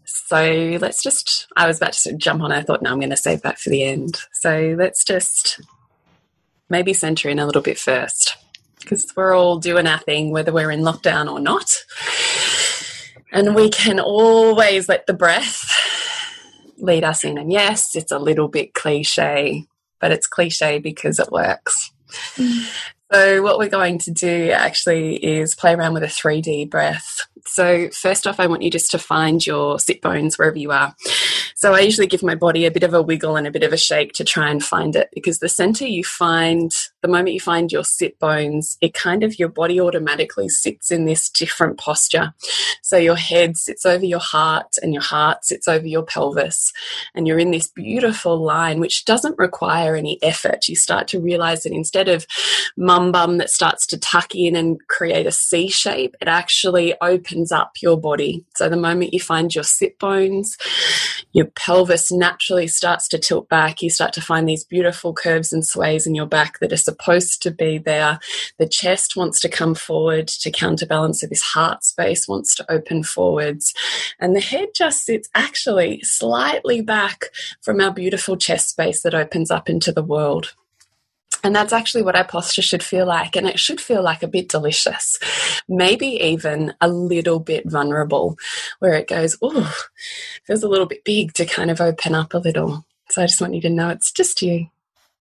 So 0.04 0.78
let's 0.80 1.02
just, 1.02 1.46
I 1.56 1.66
was 1.66 1.78
about 1.78 1.94
to 1.94 2.14
jump 2.14 2.42
on, 2.42 2.52
I 2.52 2.62
thought, 2.62 2.82
no, 2.82 2.90
I'm 2.90 3.00
going 3.00 3.10
to 3.10 3.16
save 3.16 3.42
that 3.42 3.58
for 3.58 3.70
the 3.70 3.82
end. 3.82 4.20
So 4.34 4.74
let's 4.78 5.04
just 5.04 5.60
maybe 6.68 6.92
center 6.92 7.28
in 7.28 7.38
a 7.38 7.46
little 7.46 7.62
bit 7.62 7.78
first 7.78 8.36
because 8.80 9.10
we're 9.16 9.34
all 9.34 9.58
doing 9.58 9.86
our 9.86 9.98
thing, 9.98 10.30
whether 10.30 10.52
we're 10.52 10.70
in 10.70 10.80
lockdown 10.80 11.30
or 11.30 11.40
not. 11.40 11.70
And 13.32 13.54
we 13.54 13.70
can 13.70 14.00
always 14.00 14.88
let 14.88 15.06
the 15.06 15.14
breath 15.14 15.64
lead 16.78 17.04
us 17.04 17.24
in. 17.24 17.38
And 17.38 17.52
yes, 17.52 17.94
it's 17.94 18.12
a 18.12 18.18
little 18.18 18.48
bit 18.48 18.74
cliche, 18.74 19.64
but 20.00 20.12
it's 20.12 20.26
cliche 20.26 20.78
because 20.78 21.18
it 21.18 21.30
works. 21.30 21.90
Mm. 22.36 22.70
So, 23.10 23.42
what 23.42 23.58
we're 23.58 23.70
going 23.70 23.98
to 24.00 24.10
do 24.10 24.50
actually 24.50 25.16
is 25.16 25.54
play 25.54 25.72
around 25.72 25.94
with 25.94 26.02
a 26.02 26.08
3D 26.08 26.68
breath. 26.68 27.26
So, 27.46 27.88
first 27.90 28.26
off, 28.26 28.38
I 28.38 28.46
want 28.46 28.62
you 28.62 28.70
just 28.70 28.90
to 28.90 28.98
find 28.98 29.44
your 29.46 29.78
sit 29.78 30.02
bones 30.02 30.38
wherever 30.38 30.58
you 30.58 30.72
are. 30.72 30.94
So, 31.54 31.74
I 31.74 31.80
usually 31.80 32.06
give 32.06 32.22
my 32.22 32.34
body 32.34 32.66
a 32.66 32.70
bit 32.70 32.82
of 32.82 32.92
a 32.92 33.00
wiggle 33.00 33.36
and 33.36 33.46
a 33.46 33.50
bit 33.50 33.62
of 33.62 33.72
a 33.72 33.78
shake 33.78 34.12
to 34.14 34.24
try 34.24 34.50
and 34.50 34.62
find 34.62 34.94
it 34.94 35.08
because 35.14 35.38
the 35.38 35.48
center 35.48 35.86
you 35.86 36.04
find, 36.04 36.70
the 37.02 37.08
moment 37.08 37.34
you 37.34 37.40
find 37.40 37.70
your 37.70 37.84
sit 37.84 38.18
bones, 38.18 38.76
it 38.80 38.94
kind 38.94 39.22
of 39.22 39.38
your 39.38 39.48
body 39.48 39.80
automatically 39.80 40.48
sits 40.48 40.90
in 40.90 41.04
this 41.04 41.30
different 41.30 41.78
posture. 41.78 42.34
So, 42.82 42.96
your 42.96 43.16
head 43.16 43.56
sits 43.56 43.86
over 43.86 44.04
your 44.04 44.20
heart 44.20 44.76
and 44.82 44.92
your 44.92 45.02
heart 45.02 45.44
sits 45.44 45.68
over 45.68 45.86
your 45.86 46.02
pelvis, 46.02 46.72
and 47.14 47.26
you're 47.26 47.38
in 47.38 47.50
this 47.50 47.68
beautiful 47.68 48.42
line 48.42 48.80
which 48.80 49.04
doesn't 49.04 49.38
require 49.38 49.94
any 49.94 50.18
effort. 50.22 50.68
You 50.68 50.76
start 50.76 51.08
to 51.08 51.20
realize 51.20 51.62
that 51.62 51.72
instead 51.72 52.08
of 52.08 52.26
mum 52.76 53.12
bum 53.12 53.38
that 53.38 53.50
starts 53.50 53.86
to 53.88 53.98
tuck 53.98 54.34
in 54.34 54.56
and 54.56 54.84
create 54.88 55.26
a 55.26 55.32
C 55.32 55.68
shape, 55.68 56.16
it 56.20 56.28
actually 56.28 56.94
opens 57.00 57.52
up 57.52 57.72
your 57.80 57.98
body. 57.98 58.44
So 58.56 58.68
the 58.68 58.76
moment 58.76 59.14
you 59.14 59.20
find 59.20 59.54
your 59.54 59.64
sit 59.64 59.98
bones, 59.98 60.56
your 61.32 61.46
pelvis 61.46 62.10
naturally 62.10 62.66
starts 62.66 63.08
to 63.08 63.18
tilt 63.18 63.48
back. 63.48 63.82
You 63.82 63.90
start 63.90 64.12
to 64.14 64.20
find 64.20 64.48
these 64.48 64.64
beautiful 64.64 65.12
curves 65.12 65.52
and 65.52 65.66
sways 65.66 66.06
in 66.06 66.14
your 66.14 66.26
back 66.26 66.58
that 66.60 66.72
are 66.72 66.76
supposed 66.88 67.42
to 67.42 67.50
be 67.50 67.78
there. 67.78 68.18
The 68.58 68.68
chest 68.68 69.16
wants 69.16 69.40
to 69.40 69.48
come 69.48 69.74
forward 69.74 70.28
to 70.28 70.50
counterbalance. 70.50 71.20
So 71.20 71.26
this 71.26 71.42
heart 71.42 71.84
space 71.84 72.26
wants 72.26 72.54
to 72.56 72.72
open 72.72 73.02
forwards. 73.02 73.74
And 74.18 74.34
the 74.34 74.40
head 74.40 74.68
just 74.74 75.04
sits 75.04 75.28
actually 75.34 76.00
slightly 76.02 76.80
back 76.80 77.26
from 77.62 77.80
our 77.80 77.92
beautiful 77.92 78.36
chest 78.36 78.70
space 78.70 79.02
that 79.02 79.14
opens 79.14 79.50
up 79.50 79.68
into 79.68 79.92
the 79.92 80.02
world. 80.02 80.54
And 81.44 81.54
that's 81.54 81.72
actually 81.72 82.02
what 82.02 82.16
our 82.16 82.24
posture 82.24 82.62
should 82.62 82.82
feel 82.82 83.06
like. 83.06 83.36
And 83.36 83.46
it 83.46 83.60
should 83.60 83.80
feel 83.80 84.02
like 84.02 84.22
a 84.22 84.28
bit 84.28 84.48
delicious, 84.48 85.18
maybe 85.68 86.06
even 86.06 86.74
a 86.80 86.88
little 86.88 87.38
bit 87.38 87.70
vulnerable, 87.70 88.36
where 88.80 88.94
it 88.94 89.08
goes, 89.08 89.36
oh, 89.40 89.72
feels 90.44 90.62
a 90.62 90.68
little 90.68 90.86
bit 90.86 91.04
big 91.04 91.34
to 91.34 91.46
kind 91.46 91.70
of 91.70 91.80
open 91.80 92.14
up 92.14 92.34
a 92.34 92.38
little. 92.38 92.84
So 93.10 93.22
I 93.22 93.26
just 93.26 93.40
want 93.40 93.54
you 93.54 93.60
to 93.62 93.70
know 93.70 93.88
it's 93.88 94.10
just 94.10 94.42
you. 94.42 94.66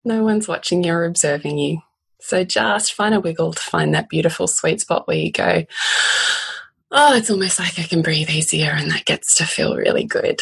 No 0.07 0.23
one's 0.23 0.47
watching 0.47 0.85
you 0.85 0.93
or 0.93 1.03
observing 1.03 1.57
you. 1.57 1.81
So 2.21 2.45
just 2.45 2.93
find 2.93 3.13
a 3.13 3.19
wiggle 3.19 3.51
to 3.51 3.59
find 3.59 3.93
that 3.93 4.07
beautiful 4.07 4.47
sweet 4.47 4.79
spot 4.79 5.05
where 5.05 5.17
you 5.17 5.33
go, 5.33 5.65
oh, 6.91 7.13
it's 7.13 7.29
almost 7.29 7.59
like 7.59 7.77
I 7.77 7.83
can 7.83 8.01
breathe 8.01 8.29
easier, 8.29 8.71
and 8.71 8.89
that 8.91 9.03
gets 9.03 9.35
to 9.35 9.45
feel 9.45 9.75
really 9.75 10.05
good. 10.05 10.39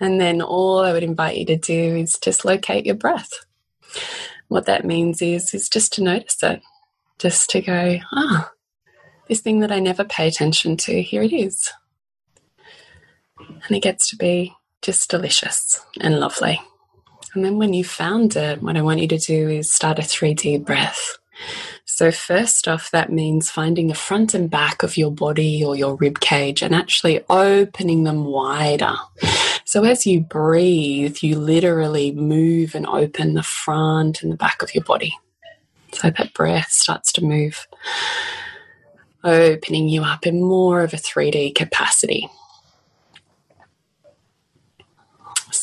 And 0.00 0.20
then 0.20 0.42
all 0.42 0.80
I 0.80 0.92
would 0.92 1.02
invite 1.02 1.38
you 1.38 1.46
to 1.46 1.56
do 1.56 1.96
is 1.96 2.18
just 2.18 2.44
locate 2.44 2.84
your 2.84 2.94
breath. 2.94 3.32
What 4.48 4.66
that 4.66 4.84
means 4.84 5.22
is, 5.22 5.54
is 5.54 5.70
just 5.70 5.94
to 5.94 6.02
notice 6.02 6.42
it, 6.42 6.60
just 7.18 7.48
to 7.50 7.62
go, 7.62 8.00
ah, 8.12 8.50
oh, 8.50 8.50
this 9.28 9.40
thing 9.40 9.60
that 9.60 9.72
I 9.72 9.80
never 9.80 10.04
pay 10.04 10.28
attention 10.28 10.76
to, 10.76 11.00
here 11.00 11.22
it 11.22 11.32
is. 11.32 11.72
And 13.38 13.74
it 13.74 13.82
gets 13.82 14.10
to 14.10 14.16
be 14.16 14.52
just 14.82 15.08
delicious 15.08 15.80
and 16.02 16.20
lovely. 16.20 16.60
And 17.36 17.44
then 17.44 17.58
when 17.58 17.74
you've 17.74 17.86
found 17.86 18.34
it, 18.34 18.62
what 18.62 18.78
I 18.78 18.80
want 18.80 19.00
you 19.00 19.08
to 19.08 19.18
do 19.18 19.50
is 19.50 19.70
start 19.70 19.98
a 19.98 20.02
3D 20.02 20.64
breath. 20.64 21.18
So, 21.84 22.10
first 22.10 22.66
off, 22.66 22.90
that 22.92 23.12
means 23.12 23.50
finding 23.50 23.88
the 23.88 23.94
front 23.94 24.32
and 24.32 24.48
back 24.48 24.82
of 24.82 24.96
your 24.96 25.10
body 25.10 25.62
or 25.62 25.76
your 25.76 25.96
rib 25.96 26.20
cage 26.20 26.62
and 26.62 26.74
actually 26.74 27.20
opening 27.28 28.04
them 28.04 28.24
wider. 28.24 28.94
So, 29.66 29.84
as 29.84 30.06
you 30.06 30.22
breathe, 30.22 31.18
you 31.20 31.38
literally 31.38 32.10
move 32.10 32.74
and 32.74 32.86
open 32.86 33.34
the 33.34 33.42
front 33.42 34.22
and 34.22 34.32
the 34.32 34.36
back 34.36 34.62
of 34.62 34.74
your 34.74 34.84
body. 34.84 35.14
So, 35.92 36.08
that 36.08 36.32
breath 36.32 36.70
starts 36.70 37.12
to 37.12 37.22
move, 37.22 37.68
opening 39.22 39.90
you 39.90 40.04
up 40.04 40.26
in 40.26 40.42
more 40.42 40.80
of 40.80 40.94
a 40.94 40.96
3D 40.96 41.54
capacity. 41.54 42.30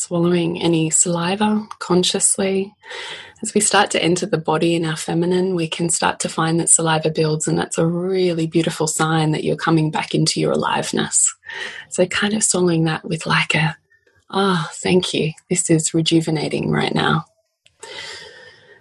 Swallowing 0.04 0.60
any 0.60 0.90
saliva 0.90 1.66
consciously. 1.78 2.74
As 3.42 3.54
we 3.54 3.60
start 3.60 3.90
to 3.92 4.02
enter 4.02 4.26
the 4.26 4.38
body 4.38 4.74
in 4.74 4.84
our 4.84 4.96
feminine, 4.96 5.54
we 5.54 5.68
can 5.68 5.88
start 5.88 6.20
to 6.20 6.28
find 6.28 6.58
that 6.60 6.70
saliva 6.70 7.10
builds, 7.10 7.48
and 7.48 7.58
that's 7.58 7.78
a 7.78 7.86
really 7.86 8.46
beautiful 8.46 8.86
sign 8.86 9.32
that 9.32 9.44
you're 9.44 9.56
coming 9.56 9.90
back 9.90 10.14
into 10.14 10.40
your 10.40 10.52
aliveness. 10.52 11.34
So, 11.88 12.06
kind 12.06 12.34
of 12.34 12.44
swallowing 12.44 12.84
that 12.84 13.04
with 13.04 13.26
like 13.26 13.54
a, 13.54 13.76
ah, 14.30 14.66
oh, 14.66 14.70
thank 14.74 15.14
you. 15.14 15.32
This 15.50 15.70
is 15.70 15.94
rejuvenating 15.94 16.70
right 16.70 16.94
now. 16.94 17.24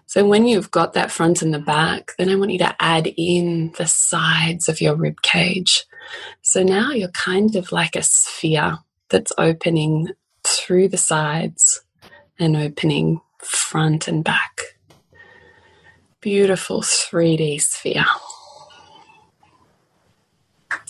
So, 0.05 0.25
when 0.25 0.45
you've 0.45 0.71
got 0.71 0.93
that 0.93 1.11
front 1.11 1.41
and 1.41 1.53
the 1.53 1.59
back, 1.59 2.11
then 2.17 2.29
I 2.29 2.35
want 2.35 2.51
you 2.51 2.59
to 2.59 2.75
add 2.79 3.07
in 3.17 3.73
the 3.77 3.87
sides 3.87 4.69
of 4.69 4.81
your 4.81 4.95
rib 4.95 5.21
cage. 5.21 5.85
So 6.41 6.63
now 6.63 6.91
you're 6.91 7.09
kind 7.09 7.55
of 7.55 7.71
like 7.71 7.95
a 7.95 8.03
sphere 8.03 8.79
that's 9.09 9.31
opening 9.37 10.09
through 10.53 10.87
the 10.87 10.97
sides 10.97 11.81
and 12.39 12.55
opening 12.55 13.21
front 13.39 14.07
and 14.07 14.23
back. 14.23 14.61
Beautiful 16.21 16.81
3D 16.81 17.61
sphere. 17.61 18.05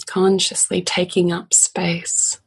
Consciously 0.05 0.81
taking 0.81 1.31
up 1.31 1.53
space, 1.53 2.39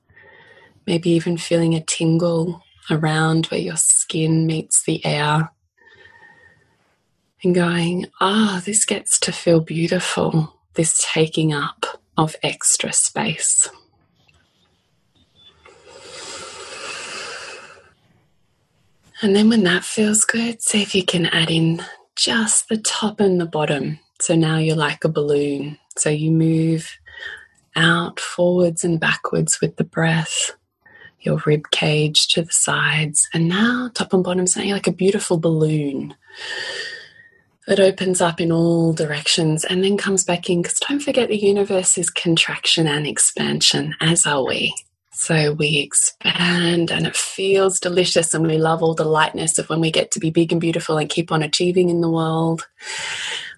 maybe 0.86 1.10
even 1.10 1.36
feeling 1.36 1.74
a 1.74 1.80
tingle 1.80 2.62
around 2.90 3.46
where 3.46 3.60
your 3.60 3.76
skin 3.76 4.46
meets 4.46 4.84
the 4.84 5.04
air. 5.04 5.50
And 7.42 7.54
going, 7.54 8.06
ah, 8.20 8.56
oh, 8.56 8.60
this 8.60 8.84
gets 8.84 9.18
to 9.20 9.32
feel 9.32 9.60
beautiful, 9.60 10.54
this 10.74 11.06
taking 11.12 11.52
up 11.52 11.84
of 12.16 12.34
extra 12.42 12.92
space. 12.92 13.68
And 19.22 19.34
then 19.34 19.48
when 19.48 19.64
that 19.64 19.84
feels 19.84 20.24
good, 20.24 20.62
see 20.62 20.82
if 20.82 20.94
you 20.94 21.04
can 21.04 21.26
add 21.26 21.50
in 21.50 21.82
just 22.16 22.68
the 22.68 22.76
top 22.76 23.20
and 23.20 23.40
the 23.40 23.46
bottom. 23.46 23.98
So 24.20 24.34
now 24.34 24.58
you're 24.58 24.76
like 24.76 25.04
a 25.04 25.08
balloon. 25.08 25.78
So 25.96 26.10
you 26.10 26.30
move 26.30 26.90
out 27.74 28.20
forwards 28.20 28.84
and 28.84 29.00
backwards 29.00 29.60
with 29.60 29.76
the 29.76 29.84
breath, 29.84 30.56
your 31.20 31.40
rib 31.46 31.70
cage 31.70 32.28
to 32.28 32.42
the 32.42 32.52
sides. 32.52 33.26
And 33.32 33.48
now 33.48 33.90
top 33.94 34.12
and 34.12 34.24
bottom, 34.24 34.46
so 34.46 34.60
you're 34.60 34.76
like 34.76 34.86
a 34.86 34.92
beautiful 34.92 35.38
balloon 35.38 36.14
that 37.66 37.80
opens 37.80 38.20
up 38.20 38.40
in 38.40 38.52
all 38.52 38.92
directions 38.92 39.64
and 39.64 39.82
then 39.82 39.96
comes 39.96 40.24
back 40.24 40.48
in. 40.48 40.62
Because 40.62 40.78
don't 40.78 41.00
forget, 41.00 41.28
the 41.28 41.36
universe 41.36 41.98
is 41.98 42.10
contraction 42.10 42.86
and 42.86 43.06
expansion, 43.06 43.94
as 44.00 44.26
are 44.26 44.44
we. 44.44 44.74
So 45.18 45.52
we 45.54 45.78
expand 45.78 46.92
and 46.92 47.06
it 47.06 47.16
feels 47.16 47.80
delicious, 47.80 48.34
and 48.34 48.46
we 48.46 48.58
love 48.58 48.82
all 48.82 48.94
the 48.94 49.04
lightness 49.04 49.58
of 49.58 49.70
when 49.70 49.80
we 49.80 49.90
get 49.90 50.10
to 50.10 50.20
be 50.20 50.30
big 50.30 50.52
and 50.52 50.60
beautiful 50.60 50.98
and 50.98 51.08
keep 51.08 51.32
on 51.32 51.42
achieving 51.42 51.88
in 51.88 52.02
the 52.02 52.10
world. 52.10 52.68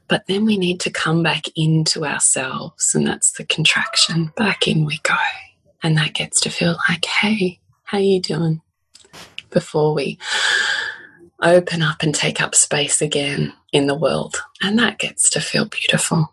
But 0.07 0.27
then 0.29 0.45
we 0.45 0.57
need 0.57 0.79
to 0.81 0.91
come 0.91 1.25
back 1.25 1.47
into 1.57 2.07
ourselves, 2.07 2.95
and 2.95 3.05
that's 3.05 3.33
the 3.33 3.45
contraction. 3.45 4.33
Back 4.37 4.69
in 4.69 4.85
we 4.85 5.01
go. 5.03 5.17
And 5.83 5.99
that 5.99 6.15
gets 6.15 6.41
to 6.43 6.49
feel 6.49 6.77
like, 6.89 7.05
hey, 7.05 7.59
how 7.83 7.99
are 7.99 8.03
you 8.03 8.21
doing? 8.21 8.63
Before 9.51 9.95
we 9.95 10.17
open 11.43 11.83
up 11.83 12.05
and 12.05 12.15
take 12.15 12.41
up 12.41 12.55
space 12.55 13.03
again 13.03 13.53
in 13.73 13.89
the 13.89 13.97
world. 13.97 14.37
And 14.63 14.79
that 14.79 15.01
gets 15.01 15.29
to 15.31 15.41
feel 15.41 15.65
beautiful. 15.65 16.33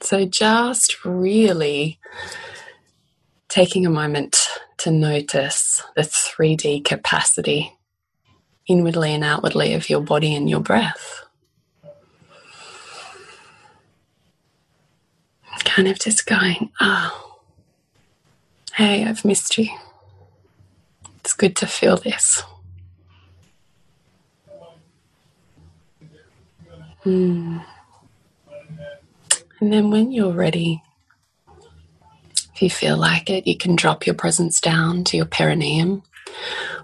So 0.00 0.26
just 0.26 1.04
really 1.04 2.00
taking 3.52 3.84
a 3.84 3.90
moment 3.90 4.48
to 4.78 4.90
notice 4.90 5.82
the 5.94 6.00
3D 6.00 6.82
capacity 6.82 7.76
inwardly 8.66 9.12
and 9.12 9.22
outwardly 9.22 9.74
of 9.74 9.90
your 9.90 10.00
body 10.00 10.34
and 10.34 10.48
your 10.48 10.60
breath. 10.60 11.26
Kind 15.64 15.86
of 15.86 15.98
just 15.98 16.24
going, 16.24 16.72
oh, 16.80 17.40
hey, 18.72 19.04
I've 19.04 19.22
missed 19.22 19.58
you. 19.58 19.68
It's 21.16 21.34
good 21.34 21.54
to 21.56 21.66
feel 21.66 21.98
this. 21.98 22.42
Hmm. 27.02 27.58
And 29.60 29.70
then 29.70 29.90
when 29.90 30.10
you're 30.10 30.32
ready, 30.32 30.82
you 32.62 32.70
feel 32.70 32.96
like 32.96 33.28
it, 33.28 33.46
you 33.46 33.56
can 33.56 33.76
drop 33.76 34.06
your 34.06 34.14
presence 34.14 34.60
down 34.60 35.04
to 35.04 35.16
your 35.16 35.26
perineum 35.26 36.02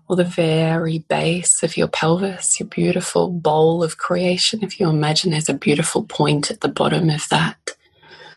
or 0.08 0.16
the 0.16 0.25
very 0.25 0.99
base 0.99 1.62
of 1.62 1.76
your 1.76 1.88
pelvis, 1.88 2.58
your 2.58 2.68
beautiful 2.68 3.28
bowl 3.30 3.82
of 3.82 3.99
creation. 3.99 4.62
If 4.62 4.80
you 4.80 4.88
imagine 4.88 5.30
there's 5.30 5.49
a 5.49 5.54
beautiful 5.54 6.04
point 6.04 6.50
at 6.50 6.61
the 6.61 6.68
bottom 6.68 7.11
of 7.11 7.28
that, 7.28 7.76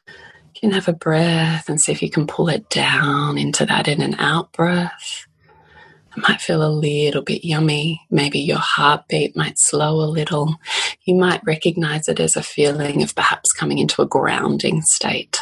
you 0.07 0.62
can 0.62 0.71
have 0.71 0.88
a 0.88 0.93
breath 0.93 1.69
and 1.69 1.81
see 1.81 1.91
if 1.91 2.01
you 2.01 2.10
can 2.10 2.27
pull 2.27 2.50
it 2.50 2.69
down 2.69 3.38
into 3.38 3.65
that 3.65 3.88
in 3.88 4.01
and 4.01 4.15
out 4.19 4.51
breath. 4.53 5.25
It 6.15 6.24
might 6.27 6.41
feel 6.41 6.62
a 6.62 6.67
little 6.67 7.21
bit 7.21 7.45
yummy. 7.45 8.01
Maybe 8.12 8.39
your 8.39 8.60
heartbeat 8.60 9.36
might 9.38 9.57
slow 9.57 10.01
a 10.01 10.12
little. 10.12 10.57
You 11.05 11.15
might 11.15 11.41
recognize 11.45 12.10
it 12.10 12.19
as 12.19 12.36
a 12.36 12.43
feeling 12.43 13.01
of 13.01 13.15
perhaps 13.15 13.53
coming 13.53 13.79
into 13.79 14.01
a 14.01 14.07
grounding 14.07 14.81
state 14.81 15.39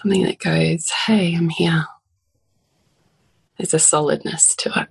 something 0.00 0.24
that 0.24 0.38
goes, 0.38 0.90
hey, 1.06 1.34
I'm 1.34 1.48
here. 1.48 1.84
There's 3.58 3.74
a 3.74 3.78
solidness 3.78 4.54
to 4.56 4.72
it. 4.76 4.88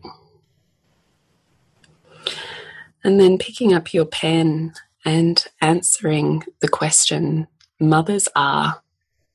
And 3.04 3.20
then 3.20 3.38
picking 3.38 3.74
up 3.74 3.94
your 3.94 4.06
pen 4.06 4.74
and 5.06 5.44
answering 5.62 6.44
the 6.60 6.68
question, 6.68 7.48
mothers 7.80 8.28
are 8.36 8.82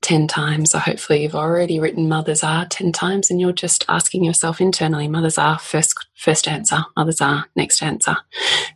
10 0.02 0.28
times, 0.28 0.74
or 0.74 0.78
hopefully 0.78 1.22
you've 1.22 1.34
already 1.34 1.80
written 1.80 2.08
mothers 2.08 2.44
are 2.44 2.66
10 2.66 2.92
times 2.92 3.30
and 3.30 3.40
you're 3.40 3.52
just 3.52 3.86
asking 3.88 4.22
yourself 4.22 4.60
internally, 4.60 5.08
mothers 5.08 5.38
are 5.38 5.58
first, 5.58 6.06
first 6.14 6.46
answer, 6.46 6.84
mothers 6.94 7.22
are 7.22 7.46
next 7.56 7.82
answer. 7.82 8.16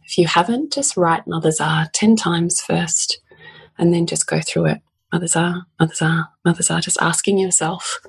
If 0.06 0.16
you 0.16 0.26
haven't, 0.26 0.72
just 0.72 0.96
write 0.96 1.26
mothers 1.26 1.60
are 1.60 1.88
10 1.92 2.16
times 2.16 2.62
first 2.62 3.20
and 3.76 3.92
then 3.92 4.06
just 4.06 4.26
go 4.26 4.40
through 4.40 4.66
it 4.66 4.80
mothers 5.12 5.36
are, 5.36 5.66
mothers 5.78 6.02
are, 6.02 6.28
mothers 6.44 6.70
are, 6.70 6.80
just 6.80 7.00
asking 7.00 7.38
yourself 7.38 8.00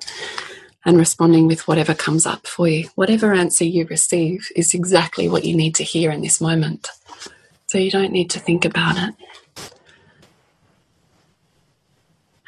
and 0.86 0.98
responding 0.98 1.48
with 1.48 1.68
whatever 1.68 1.94
comes 1.94 2.26
up 2.26 2.48
for 2.48 2.68
you. 2.68 2.90
Whatever 2.96 3.34
answer 3.34 3.66
you 3.66 3.86
receive 3.86 4.50
is 4.56 4.74
exactly 4.74 5.28
what 5.28 5.46
you 5.46 5.56
need 5.56 5.76
to 5.76 5.84
hear 5.84 6.12
in 6.12 6.22
this 6.22 6.40
moment. 6.40 6.90
So 7.68 7.78
you 7.78 7.92
don't 7.92 8.12
need 8.12 8.30
to 8.32 8.40
think 8.40 8.66
about 8.66 8.96
it. 8.98 9.16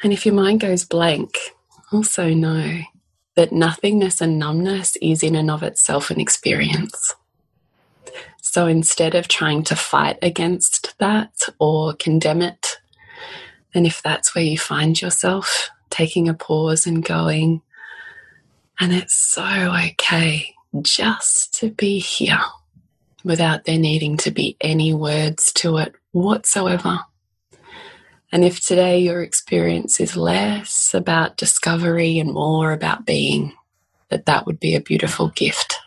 And 0.02 0.12
if 0.12 0.26
your 0.26 0.34
mind 0.34 0.60
goes 0.60 0.84
blank, 0.84 1.38
also 1.92 2.34
know 2.34 2.80
that 3.36 3.52
nothingness 3.52 4.20
and 4.20 4.38
numbness 4.38 4.96
is 4.96 5.22
in 5.22 5.36
and 5.36 5.50
of 5.50 5.62
itself 5.62 6.10
an 6.10 6.20
experience. 6.20 7.14
So 8.40 8.66
instead 8.66 9.14
of 9.14 9.28
trying 9.28 9.62
to 9.64 9.76
fight 9.76 10.18
against 10.20 10.98
that 10.98 11.32
or 11.58 11.94
condemn 11.94 12.42
it 12.42 12.78
and 13.74 13.86
if 13.86 14.02
that's 14.02 14.34
where 14.34 14.44
you 14.44 14.58
find 14.58 15.00
yourself, 15.00 15.70
taking 15.90 16.28
a 16.28 16.34
pause 16.34 16.86
and 16.86 17.04
going, 17.04 17.62
and 18.78 18.92
it's 18.92 19.14
so 19.14 19.44
okay 19.44 20.54
just 20.80 21.54
to 21.54 21.70
be 21.70 21.98
here 21.98 22.40
without 23.24 23.64
there 23.64 23.78
needing 23.78 24.16
to 24.16 24.30
be 24.30 24.56
any 24.60 24.92
words 24.92 25.52
to 25.52 25.78
it 25.78 25.94
whatsoever. 26.12 27.00
And 28.30 28.44
if 28.44 28.60
today 28.60 28.98
your 28.98 29.22
experience 29.22 30.00
is 30.00 30.16
less 30.16 30.94
about 30.94 31.36
discovery 31.36 32.18
and 32.18 32.32
more 32.32 32.72
about 32.72 33.04
being, 33.04 33.52
that 34.08 34.26
that 34.26 34.46
would 34.46 34.58
be 34.58 34.74
a 34.74 34.80
beautiful 34.80 35.28
gift. 35.28 35.78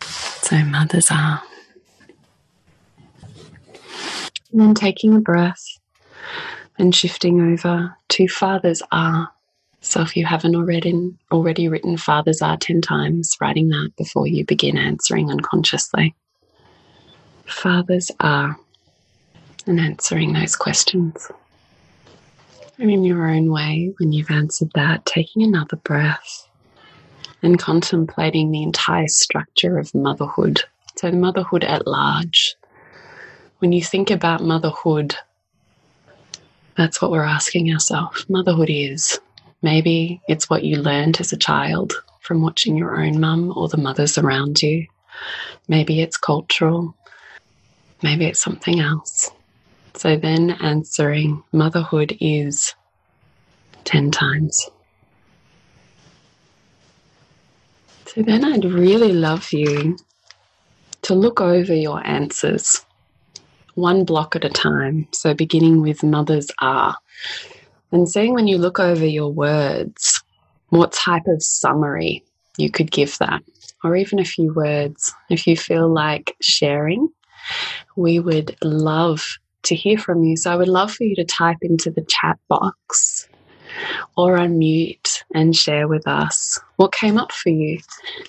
So 0.00 0.58
mothers 0.64 1.10
are. 1.10 1.42
And 4.52 4.60
then 4.60 4.74
taking 4.74 5.14
a 5.14 5.20
breath 5.20 5.64
and 6.82 6.92
shifting 6.92 7.40
over 7.40 7.96
to 8.08 8.26
fathers 8.26 8.82
are. 8.90 9.30
So 9.82 10.00
if 10.02 10.16
you 10.16 10.26
haven't 10.26 10.56
already 10.56 11.14
already 11.30 11.68
written 11.68 11.96
fathers 11.96 12.42
are 12.42 12.56
10 12.56 12.80
times, 12.80 13.36
writing 13.40 13.68
that 13.68 13.92
before 13.96 14.26
you 14.26 14.44
begin 14.44 14.76
answering 14.76 15.30
unconsciously. 15.30 16.12
Fathers 17.46 18.10
are 18.18 18.56
and 19.64 19.78
answering 19.78 20.32
those 20.32 20.56
questions. 20.56 21.30
And 22.78 22.90
in 22.90 23.04
your 23.04 23.30
own 23.30 23.52
way, 23.52 23.94
when 24.00 24.12
you've 24.12 24.32
answered 24.32 24.72
that, 24.74 25.06
taking 25.06 25.44
another 25.44 25.76
breath 25.76 26.48
and 27.44 27.60
contemplating 27.60 28.50
the 28.50 28.64
entire 28.64 29.06
structure 29.06 29.78
of 29.78 29.94
motherhood. 29.94 30.62
So, 30.96 31.12
motherhood 31.12 31.62
at 31.62 31.86
large. 31.86 32.56
When 33.60 33.70
you 33.70 33.84
think 33.84 34.10
about 34.10 34.42
motherhood, 34.42 35.14
that's 36.76 37.00
what 37.00 37.10
we're 37.10 37.24
asking 37.24 37.72
ourselves. 37.72 38.28
Motherhood 38.28 38.70
is. 38.70 39.20
Maybe 39.62 40.20
it's 40.28 40.50
what 40.50 40.64
you 40.64 40.76
learned 40.76 41.20
as 41.20 41.32
a 41.32 41.36
child 41.36 41.92
from 42.20 42.42
watching 42.42 42.76
your 42.76 43.00
own 43.00 43.20
mum 43.20 43.52
or 43.56 43.68
the 43.68 43.76
mothers 43.76 44.18
around 44.18 44.62
you. 44.62 44.86
Maybe 45.68 46.00
it's 46.00 46.16
cultural. 46.16 46.94
Maybe 48.02 48.26
it's 48.26 48.40
something 48.40 48.80
else. 48.80 49.30
So 49.94 50.16
then 50.16 50.50
answering 50.50 51.42
motherhood 51.52 52.16
is 52.20 52.74
10 53.84 54.10
times. 54.10 54.68
So 58.06 58.22
then 58.22 58.44
I'd 58.44 58.64
really 58.64 59.12
love 59.12 59.52
you 59.52 59.96
to 61.02 61.14
look 61.14 61.40
over 61.40 61.74
your 61.74 62.04
answers 62.06 62.84
one 63.74 64.04
block 64.04 64.36
at 64.36 64.44
a 64.44 64.48
time. 64.48 65.08
So 65.12 65.34
beginning 65.34 65.80
with 65.80 66.02
mothers 66.02 66.50
are 66.60 66.96
and 67.90 68.08
seeing 68.08 68.32
when 68.32 68.48
you 68.48 68.58
look 68.58 68.80
over 68.80 69.06
your 69.06 69.30
words 69.30 70.22
what 70.70 70.92
type 70.92 71.26
of 71.26 71.42
summary 71.42 72.24
you 72.56 72.70
could 72.70 72.90
give 72.90 73.18
that 73.18 73.42
or 73.84 73.96
even 73.96 74.18
a 74.18 74.24
few 74.24 74.52
words. 74.54 75.14
If 75.28 75.46
you 75.46 75.56
feel 75.56 75.92
like 75.92 76.34
sharing, 76.40 77.08
we 77.96 78.18
would 78.18 78.56
love 78.62 79.38
to 79.64 79.74
hear 79.74 79.98
from 79.98 80.24
you. 80.24 80.36
So 80.36 80.50
I 80.50 80.56
would 80.56 80.68
love 80.68 80.92
for 80.92 81.04
you 81.04 81.14
to 81.16 81.24
type 81.24 81.58
into 81.62 81.90
the 81.90 82.04
chat 82.08 82.38
box 82.48 83.28
or 84.16 84.36
unmute 84.38 85.22
and 85.34 85.54
share 85.56 85.88
with 85.88 86.06
us 86.06 86.58
what 86.76 86.92
came 86.92 87.18
up 87.18 87.32
for 87.32 87.50
you. 87.50 87.78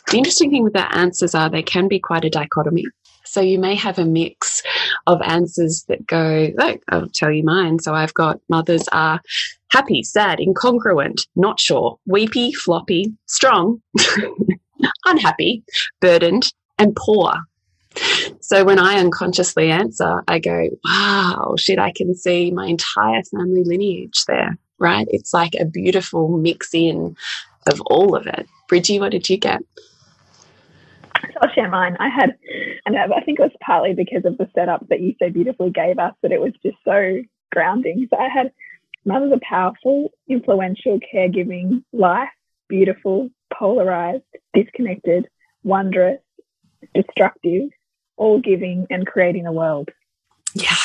The 0.10 0.18
interesting 0.18 0.52
thing 0.52 0.64
with 0.64 0.74
the 0.74 0.96
answers 0.96 1.36
are 1.36 1.50
they 1.50 1.64
can 1.64 1.88
be 1.88 2.00
quite 2.00 2.26
a 2.26 2.30
dichotomy. 2.30 2.86
So 3.26 3.42
you 3.42 3.60
may 3.60 3.76
have 3.76 4.00
a 4.00 4.06
mix 4.06 4.62
of 5.08 5.22
answers 5.22 5.86
that 5.88 6.06
go, 6.08 6.50
like, 6.56 6.82
I'll 6.90 7.10
tell 7.10 7.32
you 7.32 7.44
mine. 7.44 7.80
So 7.80 7.94
I've 7.94 8.14
got 8.14 8.40
mothers 8.50 8.88
are 8.92 9.22
happy, 9.72 10.04
sad, 10.04 10.40
incongruent, 10.40 11.28
not 11.36 11.60
sure, 11.60 11.98
weepy, 12.06 12.54
floppy, 12.54 13.14
strong, 13.26 13.82
unhappy, 15.06 15.64
burdened, 16.00 16.54
and 16.78 16.96
poor. 16.96 17.34
So 18.42 18.64
when 18.64 18.80
I 18.80 19.00
unconsciously 19.00 19.72
answer, 19.72 20.24
I 20.28 20.40
go, 20.40 20.70
wow, 20.84 21.56
shit, 21.58 21.80
I 21.80 21.92
can 21.92 22.16
see 22.16 22.52
my 22.52 22.66
entire 22.68 23.24
family 23.24 23.64
lineage 23.64 24.26
there, 24.26 24.58
right? 24.80 25.08
It's 25.10 25.34
like 25.34 25.54
a 25.60 25.66
beautiful 25.66 26.38
mix 26.38 26.74
in 26.74 27.16
of 27.68 27.82
all 27.88 28.16
of 28.16 28.28
it. 28.28 28.48
Bridgie, 28.68 29.00
what 29.00 29.12
did 29.12 29.30
you 29.30 29.38
get? 29.38 29.62
I'll 31.42 31.54
share 31.54 31.70
mine. 31.70 31.96
I 32.00 32.10
had, 32.10 32.38
and 32.86 32.98
I 32.98 33.22
think 33.22 33.40
it 33.40 33.44
was 33.44 33.52
partly 33.66 33.94
because 33.94 34.26
of 34.26 34.38
the 34.38 34.50
setup 34.56 34.88
that 34.90 35.02
you 35.02 35.16
so 35.20 35.30
beautifully 35.30 35.70
gave 35.70 36.00
us 36.00 36.14
that 36.22 36.32
it 36.32 36.42
was 36.42 36.54
just 36.64 36.78
so 36.86 37.22
grounding. 37.52 38.08
So 38.10 38.18
I 38.18 38.30
had 38.30 38.52
mothers 39.06 39.34
are 39.34 39.40
powerful, 39.48 40.12
influential, 40.28 41.00
caregiving, 41.14 41.84
life, 41.92 42.30
beautiful, 42.68 43.30
polarized, 43.54 44.24
disconnected, 44.54 45.28
wondrous, 45.64 46.20
destructive, 46.94 47.70
all 48.18 48.40
giving 48.40 48.88
and 48.90 49.06
creating 49.06 49.46
a 49.46 49.52
world. 49.52 49.90
Yeah. 50.54 50.76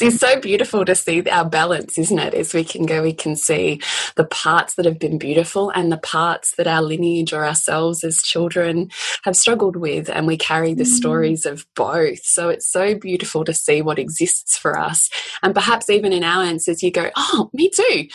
It's 0.00 0.18
so 0.18 0.40
beautiful 0.40 0.84
to 0.84 0.94
see 0.94 1.22
our 1.28 1.44
balance, 1.44 1.98
isn't 1.98 2.18
it? 2.18 2.34
As 2.34 2.54
we 2.54 2.64
can 2.64 2.86
go, 2.86 3.02
we 3.02 3.12
can 3.12 3.36
see 3.36 3.80
the 4.16 4.24
parts 4.24 4.74
that 4.74 4.84
have 4.84 4.98
been 4.98 5.18
beautiful 5.18 5.70
and 5.70 5.90
the 5.90 5.98
parts 5.98 6.54
that 6.56 6.66
our 6.66 6.82
lineage 6.82 7.32
or 7.32 7.44
ourselves 7.44 8.04
as 8.04 8.22
children 8.22 8.90
have 9.22 9.36
struggled 9.36 9.76
with. 9.76 10.08
And 10.08 10.26
we 10.26 10.36
carry 10.36 10.74
the 10.74 10.84
mm. 10.84 10.88
stories 10.88 11.46
of 11.46 11.66
both. 11.74 12.24
So 12.24 12.48
it's 12.48 12.70
so 12.70 12.94
beautiful 12.94 13.44
to 13.44 13.54
see 13.54 13.82
what 13.82 13.98
exists 13.98 14.56
for 14.56 14.78
us. 14.78 15.10
And 15.42 15.54
perhaps 15.54 15.90
even 15.90 16.12
in 16.12 16.24
our 16.24 16.44
answers, 16.44 16.82
you 16.82 16.90
go, 16.90 17.10
Oh, 17.16 17.50
me 17.52 17.70
too. 17.70 18.08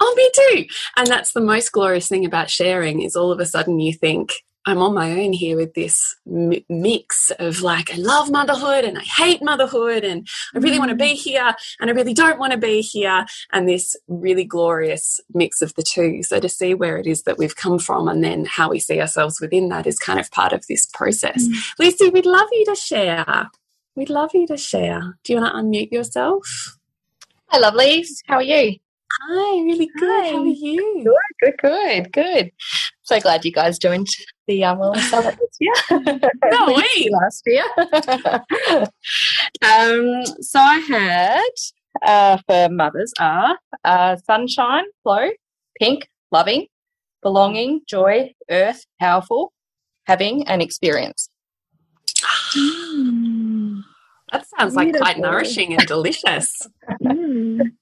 Oh, 0.00 0.14
me 0.16 0.30
too. 0.34 0.64
And 0.96 1.06
that's 1.06 1.32
the 1.32 1.40
most 1.40 1.72
glorious 1.72 2.08
thing 2.08 2.24
about 2.24 2.50
sharing 2.50 3.02
is 3.02 3.16
all 3.16 3.32
of 3.32 3.40
a 3.40 3.46
sudden 3.46 3.80
you 3.80 3.92
think, 3.92 4.32
I'm 4.66 4.78
on 4.78 4.94
my 4.94 5.10
own 5.12 5.32
here 5.32 5.56
with 5.56 5.74
this 5.74 6.14
mix 6.26 7.32
of 7.38 7.62
like, 7.62 7.92
I 7.92 7.96
love 7.96 8.30
motherhood 8.30 8.84
and 8.84 8.98
I 8.98 9.02
hate 9.02 9.42
motherhood 9.42 10.04
and 10.04 10.28
I 10.54 10.58
really 10.58 10.78
want 10.78 10.90
to 10.90 10.96
be 10.96 11.14
mm. 11.14 11.22
here 11.22 11.54
and 11.80 11.88
I 11.88 11.94
really 11.94 12.12
don't 12.12 12.38
want 12.38 12.52
to 12.52 12.58
be 12.58 12.82
here. 12.82 13.24
And 13.52 13.68
this 13.68 13.96
really 14.08 14.44
glorious 14.44 15.18
mix 15.32 15.62
of 15.62 15.74
the 15.74 15.82
two. 15.82 16.22
So 16.22 16.40
to 16.40 16.48
see 16.48 16.74
where 16.74 16.98
it 16.98 17.06
is 17.06 17.22
that 17.22 17.38
we've 17.38 17.56
come 17.56 17.78
from 17.78 18.06
and 18.06 18.22
then 18.22 18.44
how 18.44 18.68
we 18.70 18.78
see 18.80 19.00
ourselves 19.00 19.40
within 19.40 19.70
that 19.70 19.86
is 19.86 19.98
kind 19.98 20.20
of 20.20 20.30
part 20.30 20.52
of 20.52 20.66
this 20.66 20.84
process. 20.86 21.48
Mm. 21.48 21.54
Lucy, 21.78 22.08
we'd 22.10 22.26
love 22.26 22.48
you 22.52 22.66
to 22.66 22.74
share. 22.74 23.48
We'd 23.96 24.10
love 24.10 24.30
you 24.34 24.46
to 24.48 24.58
share. 24.58 25.16
Do 25.24 25.32
you 25.32 25.40
want 25.40 25.54
to 25.54 25.60
unmute 25.60 25.90
yourself? 25.90 26.76
Hi, 27.48 27.60
lovelies. 27.60 28.08
How 28.26 28.36
are 28.36 28.42
you? 28.42 28.76
Hi, 29.22 29.62
really 29.64 29.90
good. 29.98 30.24
Hi. 30.24 30.30
How 30.30 30.42
are 30.42 30.46
you? 30.46 31.02
Good, 31.02 31.56
good, 31.58 31.58
good, 31.62 32.12
good. 32.12 32.52
So 33.02 33.18
glad 33.18 33.44
you 33.44 33.50
guys 33.50 33.76
joined 33.76 34.06
the 34.50 34.64
um, 34.64 34.78
Wellness 34.78 35.08
Summit 35.08 35.38
this 35.38 35.56
year. 35.60 35.72
no 36.50 36.66
way. 36.74 37.08
Last 37.10 37.42
year. 37.46 37.64
um, 39.62 40.24
so 40.40 40.58
I 40.58 40.78
had 40.88 41.50
uh, 42.02 42.38
for 42.46 42.68
mothers 42.68 43.12
are 43.20 43.56
uh, 43.84 44.16
sunshine, 44.16 44.84
flow, 45.04 45.30
pink, 45.78 46.08
loving, 46.32 46.66
belonging, 47.22 47.82
joy, 47.86 48.34
earth, 48.50 48.84
powerful, 49.00 49.52
having, 50.04 50.46
and 50.48 50.60
experience. 50.60 51.30
Mm. 52.56 53.82
That 54.32 54.46
sounds 54.46 54.76
Beautiful. 54.76 55.00
like 55.00 55.16
quite 55.16 55.18
nourishing 55.18 55.74
and 55.74 55.84
delicious. 55.88 56.62
mm. 57.02 57.72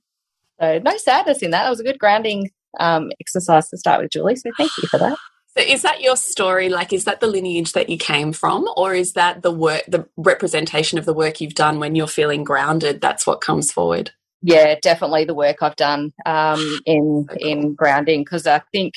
So 0.58 0.78
no 0.78 0.96
sadness 0.96 1.42
in 1.42 1.50
that. 1.50 1.66
It 1.66 1.68
was 1.70 1.80
a 1.80 1.84
good 1.84 1.98
grounding 1.98 2.48
um, 2.80 3.10
exercise 3.20 3.68
to 3.68 3.76
start 3.76 4.00
with, 4.00 4.12
Julie. 4.12 4.36
So 4.36 4.50
thank 4.56 4.70
you 4.78 4.88
for 4.88 4.96
that. 4.96 5.18
Is 5.58 5.82
that 5.82 6.00
your 6.00 6.16
story? 6.16 6.68
Like, 6.68 6.92
is 6.92 7.04
that 7.04 7.20
the 7.20 7.26
lineage 7.26 7.72
that 7.72 7.88
you 7.88 7.98
came 7.98 8.32
from, 8.32 8.68
or 8.76 8.94
is 8.94 9.12
that 9.14 9.42
the 9.42 9.50
work, 9.50 9.82
the 9.88 10.08
representation 10.16 10.98
of 10.98 11.04
the 11.04 11.14
work 11.14 11.40
you've 11.40 11.54
done 11.54 11.78
when 11.78 11.94
you're 11.94 12.06
feeling 12.06 12.44
grounded? 12.44 13.00
That's 13.00 13.26
what 13.26 13.40
comes 13.40 13.72
forward. 13.72 14.12
Yeah, 14.40 14.76
definitely 14.80 15.24
the 15.24 15.34
work 15.34 15.62
I've 15.62 15.76
done 15.76 16.12
um, 16.24 16.80
in 16.86 17.26
so 17.28 17.34
cool. 17.34 17.48
in 17.48 17.74
grounding 17.74 18.22
because 18.22 18.46
I 18.46 18.62
think 18.72 18.94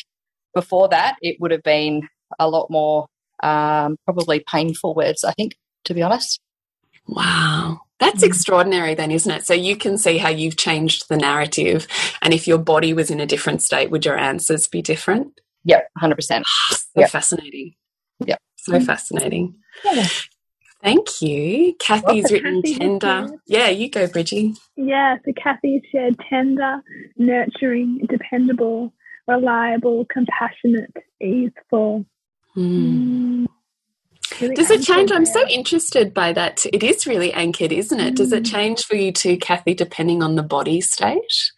before 0.54 0.89
that 0.89 1.15
it 1.21 1.38
would 1.39 1.52
have 1.52 1.63
been 1.63 2.08
a 2.38 2.47
lot 2.47 2.69
more 2.69 3.08
um, 3.41 3.97
probably 4.06 4.43
painful 4.52 4.93
words. 4.93 5.24
I 5.24 5.32
think, 5.32 5.56
to 5.86 5.93
be 5.93 6.04
honest. 6.04 6.39
Wow. 7.08 7.82
That's 8.00 8.24
mm. 8.24 8.28
extraordinary, 8.28 8.95
then, 8.95 9.12
isn't 9.12 9.32
it? 9.32 9.45
So 9.45 9.54
you 9.54 9.76
can 9.76 9.97
see 9.97 10.17
how 10.17 10.30
you've 10.30 10.58
changed 10.58 11.10
the 11.10 11.17
narrative. 11.17 11.88
And 12.21 12.34
if 12.34 12.47
your 12.47 12.58
body 12.58 12.93
was 12.93 13.12
in 13.12 13.19
a 13.19 13.26
different 13.26 13.62
state, 13.62 13.91
would 13.91 14.06
your 14.06 14.17
answers 14.17 14.67
be 14.67 14.82
different? 14.82 15.39
Yep, 15.63 15.88
100%. 16.02 16.43
so 16.71 16.86
yep. 16.95 17.10
fascinating. 17.10 17.76
Yep. 18.26 18.39
So 18.58 18.80
fascinating. 18.80 19.56
Yeah. 19.84 20.08
Thank 20.84 21.21
you. 21.21 21.76
Kathy's 21.80 22.32
written 22.32 22.62
Kathy 22.63 22.76
tender. 22.80 23.28
Yeah, 23.47 23.69
you 23.69 23.89
go, 23.89 24.08
Bridgie. 24.08 24.56
Yeah, 24.76 25.17
so 25.24 25.32
Kathy's 25.41 25.84
shared 25.91 26.15
tender, 26.28 26.82
nurturing, 27.17 28.08
dependable, 28.10 28.91
reliable, 29.28 30.06
compassionate, 30.12 30.95
easeful. 31.21 32.06
Mm. 32.58 33.45
Mm. 33.45 33.47
Really 34.39 34.56
Does 34.56 34.71
it 34.71 34.82
change? 34.82 35.12
I'm 35.12 35.26
so 35.26 35.47
interested 35.47 36.13
by 36.13 36.34
that. 36.34 36.65
It 36.74 36.84
is 36.84 37.06
really 37.06 37.32
anchored, 37.34 37.71
isn't 37.71 38.00
it? 38.00 38.13
Mm. 38.13 38.17
Does 38.17 38.32
it 38.32 38.43
mm. 38.43 38.52
change 38.52 38.86
for 38.86 38.95
you 38.95 39.12
too, 39.12 39.38
Kathy, 39.38 39.74
depending 39.74 40.24
on 40.24 40.36
the 40.36 40.43
body 40.43 40.82
state? 40.82 41.52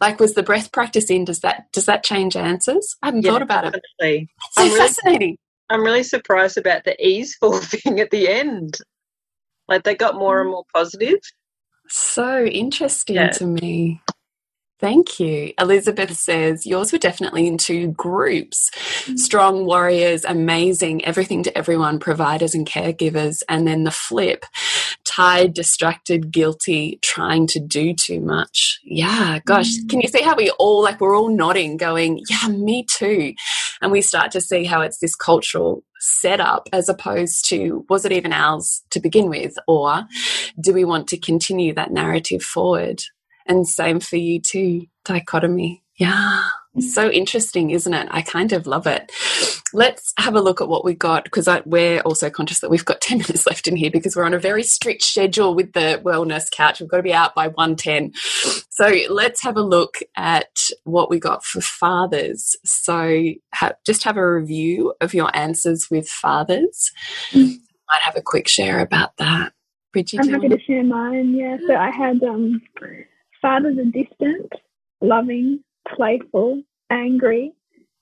Like, 0.00 0.20
was 0.20 0.34
the 0.34 0.42
breath 0.42 0.72
practice 0.72 1.10
in? 1.10 1.24
Does 1.24 1.40
that 1.40 1.66
does 1.72 1.86
that 1.86 2.04
change 2.04 2.36
answers? 2.36 2.96
I 3.02 3.06
haven't 3.06 3.24
yeah, 3.24 3.32
thought 3.32 3.42
about 3.42 3.64
definitely. 3.64 3.82
it. 4.00 4.28
It's 4.46 4.54
so 4.56 4.64
really, 4.64 4.78
fascinating. 4.78 5.38
I'm 5.70 5.82
really 5.82 6.02
surprised 6.02 6.58
about 6.58 6.84
the 6.84 6.96
easeful 7.04 7.52
thing 7.58 8.00
at 8.00 8.10
the 8.10 8.28
end. 8.28 8.78
Like 9.68 9.84
they 9.84 9.94
got 9.94 10.16
more 10.16 10.40
and 10.40 10.50
more 10.50 10.64
positive. 10.74 11.18
So 11.88 12.44
interesting 12.44 13.16
yeah. 13.16 13.30
to 13.30 13.46
me. 13.46 14.02
Thank 14.80 15.18
you. 15.20 15.54
Elizabeth 15.58 16.14
says 16.16 16.66
yours 16.66 16.92
were 16.92 16.98
definitely 16.98 17.46
in 17.46 17.56
two 17.56 17.88
groups 17.92 18.70
mm. 19.04 19.18
strong 19.18 19.64
warriors, 19.64 20.24
amazing, 20.24 21.04
everything 21.04 21.42
to 21.44 21.56
everyone, 21.56 21.98
providers 21.98 22.54
and 22.54 22.66
caregivers. 22.66 23.42
And 23.48 23.66
then 23.66 23.84
the 23.84 23.90
flip 23.90 24.44
tired, 25.14 25.54
distracted, 25.54 26.30
guilty, 26.32 26.98
trying 27.02 27.46
to 27.46 27.60
do 27.60 27.94
too 27.94 28.20
much. 28.20 28.80
Yeah, 28.82 29.38
gosh, 29.44 29.70
mm. 29.70 29.88
can 29.88 30.00
you 30.00 30.08
see 30.08 30.22
how 30.22 30.34
we 30.34 30.50
all 30.58 30.82
like 30.82 31.00
we're 31.00 31.16
all 31.16 31.28
nodding, 31.28 31.76
going, 31.76 32.20
Yeah, 32.28 32.48
me 32.48 32.84
too. 32.90 33.34
And 33.80 33.92
we 33.92 34.00
start 34.00 34.30
to 34.32 34.40
see 34.40 34.64
how 34.64 34.80
it's 34.80 34.98
this 34.98 35.14
cultural 35.14 35.84
setup 36.00 36.68
as 36.72 36.88
opposed 36.88 37.48
to 37.48 37.84
was 37.88 38.04
it 38.04 38.12
even 38.12 38.32
ours 38.32 38.82
to 38.90 39.00
begin 39.00 39.28
with, 39.28 39.54
or 39.68 40.04
do 40.60 40.72
we 40.72 40.84
want 40.84 41.08
to 41.08 41.18
continue 41.18 41.74
that 41.74 41.92
narrative 41.92 42.42
forward? 42.42 43.02
And 43.46 43.68
same 43.68 44.00
for 44.00 44.16
you 44.16 44.40
too, 44.40 44.86
dichotomy. 45.04 45.82
Yeah. 45.96 46.44
So 46.80 47.08
interesting, 47.08 47.70
isn't 47.70 47.94
it? 47.94 48.08
I 48.10 48.22
kind 48.22 48.52
of 48.52 48.66
love 48.66 48.86
it. 48.86 49.12
Let's 49.72 50.12
have 50.18 50.34
a 50.34 50.40
look 50.40 50.60
at 50.60 50.68
what 50.68 50.84
we 50.84 50.94
got 50.94 51.24
because 51.24 51.48
we're 51.66 52.00
also 52.00 52.30
conscious 52.30 52.60
that 52.60 52.70
we've 52.70 52.84
got 52.84 53.00
10 53.00 53.18
minutes 53.18 53.46
left 53.46 53.68
in 53.68 53.76
here 53.76 53.90
because 53.90 54.16
we're 54.16 54.24
on 54.24 54.34
a 54.34 54.38
very 54.38 54.62
strict 54.62 55.02
schedule 55.02 55.54
with 55.54 55.72
the 55.72 56.00
wellness 56.04 56.50
couch. 56.50 56.80
We've 56.80 56.88
got 56.88 56.98
to 56.98 57.02
be 57.02 57.14
out 57.14 57.34
by 57.34 57.48
110. 57.48 58.12
So 58.70 58.92
let's 59.08 59.42
have 59.42 59.56
a 59.56 59.62
look 59.62 59.98
at 60.16 60.56
what 60.82 61.10
we 61.10 61.20
got 61.20 61.44
for 61.44 61.60
fathers. 61.60 62.56
So 62.64 63.32
ha 63.54 63.72
just 63.86 64.02
have 64.04 64.16
a 64.16 64.32
review 64.32 64.94
of 65.00 65.14
your 65.14 65.34
answers 65.36 65.88
with 65.90 66.08
fathers. 66.08 66.90
Mm. 67.30 67.58
Might 67.90 68.02
have 68.02 68.16
a 68.16 68.22
quick 68.22 68.48
share 68.48 68.80
about 68.80 69.16
that. 69.18 69.52
Bridget, 69.92 70.20
I'm 70.22 70.28
happy 70.28 70.48
to 70.48 70.58
share 70.60 70.82
mine. 70.82 71.36
Yeah. 71.36 71.56
So 71.68 71.76
I 71.76 71.90
had 71.90 72.20
um, 72.24 72.60
Fathers 73.40 73.76
are 73.78 73.84
distant, 73.84 74.50
loving, 75.02 75.62
playful, 75.96 76.62
angry, 76.90 77.52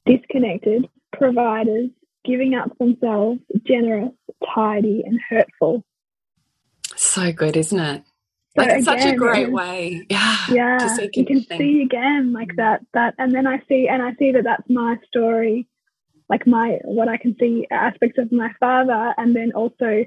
disconnected, 0.07 0.89
providers, 1.13 1.91
giving 2.25 2.55
up 2.55 2.77
themselves, 2.79 3.41
generous, 3.67 4.13
tidy, 4.55 5.03
and 5.05 5.21
hurtful. 5.29 5.85
So 6.97 7.33
good, 7.33 7.57
isn't 7.57 7.79
it? 7.79 8.05
So 8.55 8.63
like 8.63 8.71
again, 8.71 8.83
such 8.83 9.05
a 9.07 9.17
great 9.17 9.51
way, 9.51 10.07
yeah. 10.11 10.37
Yeah, 10.51 10.97
you 11.15 11.25
can 11.25 11.43
see 11.43 11.83
again 11.83 12.33
like 12.33 12.51
that, 12.57 12.83
that, 12.93 13.15
and 13.19 13.35
then 13.35 13.47
I 13.47 13.63
see, 13.67 13.89
and 13.89 14.03
I 14.03 14.15
see 14.19 14.33
that 14.33 14.45
that's 14.45 14.69
my 14.69 14.99
story, 15.09 15.67
like 16.29 16.47
my 16.47 16.79
what 16.85 17.09
I 17.09 17.17
can 17.17 17.35
see 17.41 17.67
aspects 17.71 18.19
of 18.19 18.31
my 18.31 18.53
father, 18.61 19.15
and 19.17 19.35
then 19.35 19.53
also 19.53 20.05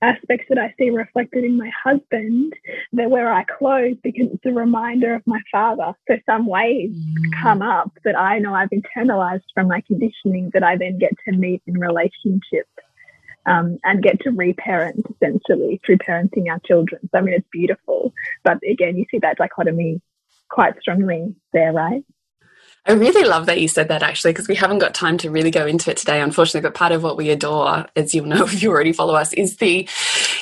aspects 0.00 0.46
that 0.48 0.58
I 0.58 0.74
see 0.78 0.90
reflected 0.90 1.44
in 1.44 1.56
my 1.56 1.70
husband 1.84 2.54
that 2.92 3.10
where 3.10 3.32
I 3.32 3.44
close 3.44 3.96
because 4.02 4.28
it's 4.32 4.46
a 4.46 4.52
reminder 4.52 5.14
of 5.14 5.26
my 5.26 5.40
father. 5.50 5.92
So 6.08 6.16
some 6.26 6.46
ways 6.46 6.92
mm. 6.92 7.42
come 7.42 7.62
up 7.62 7.92
that 8.04 8.18
I 8.18 8.38
know 8.38 8.54
I've 8.54 8.70
internalized 8.70 9.42
from 9.54 9.68
my 9.68 9.80
conditioning 9.80 10.50
that 10.54 10.62
I 10.62 10.76
then 10.76 10.98
get 10.98 11.12
to 11.26 11.36
meet 11.36 11.62
in 11.66 11.78
relationship 11.78 12.68
um, 13.46 13.78
and 13.84 14.02
get 14.02 14.20
to 14.20 14.30
reparent 14.30 15.04
essentially 15.10 15.80
through 15.84 15.98
parenting 15.98 16.50
our 16.50 16.60
children. 16.60 17.00
So 17.10 17.18
I 17.18 17.20
mean, 17.22 17.34
it's 17.34 17.48
beautiful, 17.50 18.12
but 18.44 18.58
again, 18.68 18.96
you 18.96 19.06
see 19.10 19.18
that 19.18 19.38
dichotomy 19.38 20.00
quite 20.48 20.80
strongly 20.80 21.34
there, 21.52 21.72
right? 21.72 22.04
I 22.86 22.92
really 22.92 23.28
love 23.28 23.46
that 23.46 23.60
you 23.60 23.68
said 23.68 23.88
that 23.88 24.02
actually, 24.02 24.32
because 24.32 24.48
we 24.48 24.54
haven't 24.54 24.78
got 24.78 24.94
time 24.94 25.18
to 25.18 25.30
really 25.30 25.50
go 25.50 25.66
into 25.66 25.90
it 25.90 25.98
today, 25.98 26.20
unfortunately. 26.20 26.66
But 26.66 26.74
part 26.74 26.92
of 26.92 27.02
what 27.02 27.16
we 27.16 27.30
adore, 27.30 27.86
as 27.96 28.14
you'll 28.14 28.26
know 28.26 28.44
if 28.44 28.62
you 28.62 28.70
already 28.70 28.92
follow 28.92 29.14
us, 29.14 29.32
is 29.34 29.58
the 29.58 29.88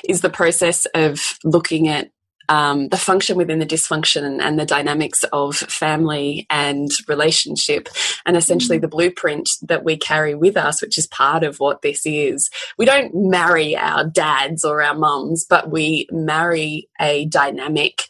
is 0.09 0.21
the 0.21 0.31
process 0.31 0.87
of 0.95 1.39
looking 1.45 1.89
at 1.89 2.11
um, 2.49 2.89
the 2.89 2.97
function 2.97 3.37
within 3.37 3.59
the 3.59 3.67
dysfunction 3.67 4.41
and 4.41 4.59
the 4.59 4.67
dynamics 4.67 5.25
of 5.33 5.57
family 5.57 6.47
and 6.51 6.91
relationship, 7.09 7.89
and 8.25 8.37
essentially 8.37 8.79
the 8.79 8.89
blueprint 8.89 9.51
that 9.63 9.85
we 9.85 9.97
carry 9.97 10.35
with 10.35 10.57
us, 10.57 10.81
which 10.81 10.99
is 10.99 11.07
part 11.07 11.45
of 11.45 11.59
what 11.59 11.83
this 11.83 12.03
is. 12.05 12.51
We 12.79 12.85
don't 12.85 13.13
marry 13.15 13.77
our 13.77 14.05
dads 14.05 14.65
or 14.65 14.83
our 14.83 14.95
mums, 14.95 15.45
but 15.45 15.71
we 15.71 16.07
marry 16.11 16.89
a 17.01 17.27
dynamic 17.27 18.05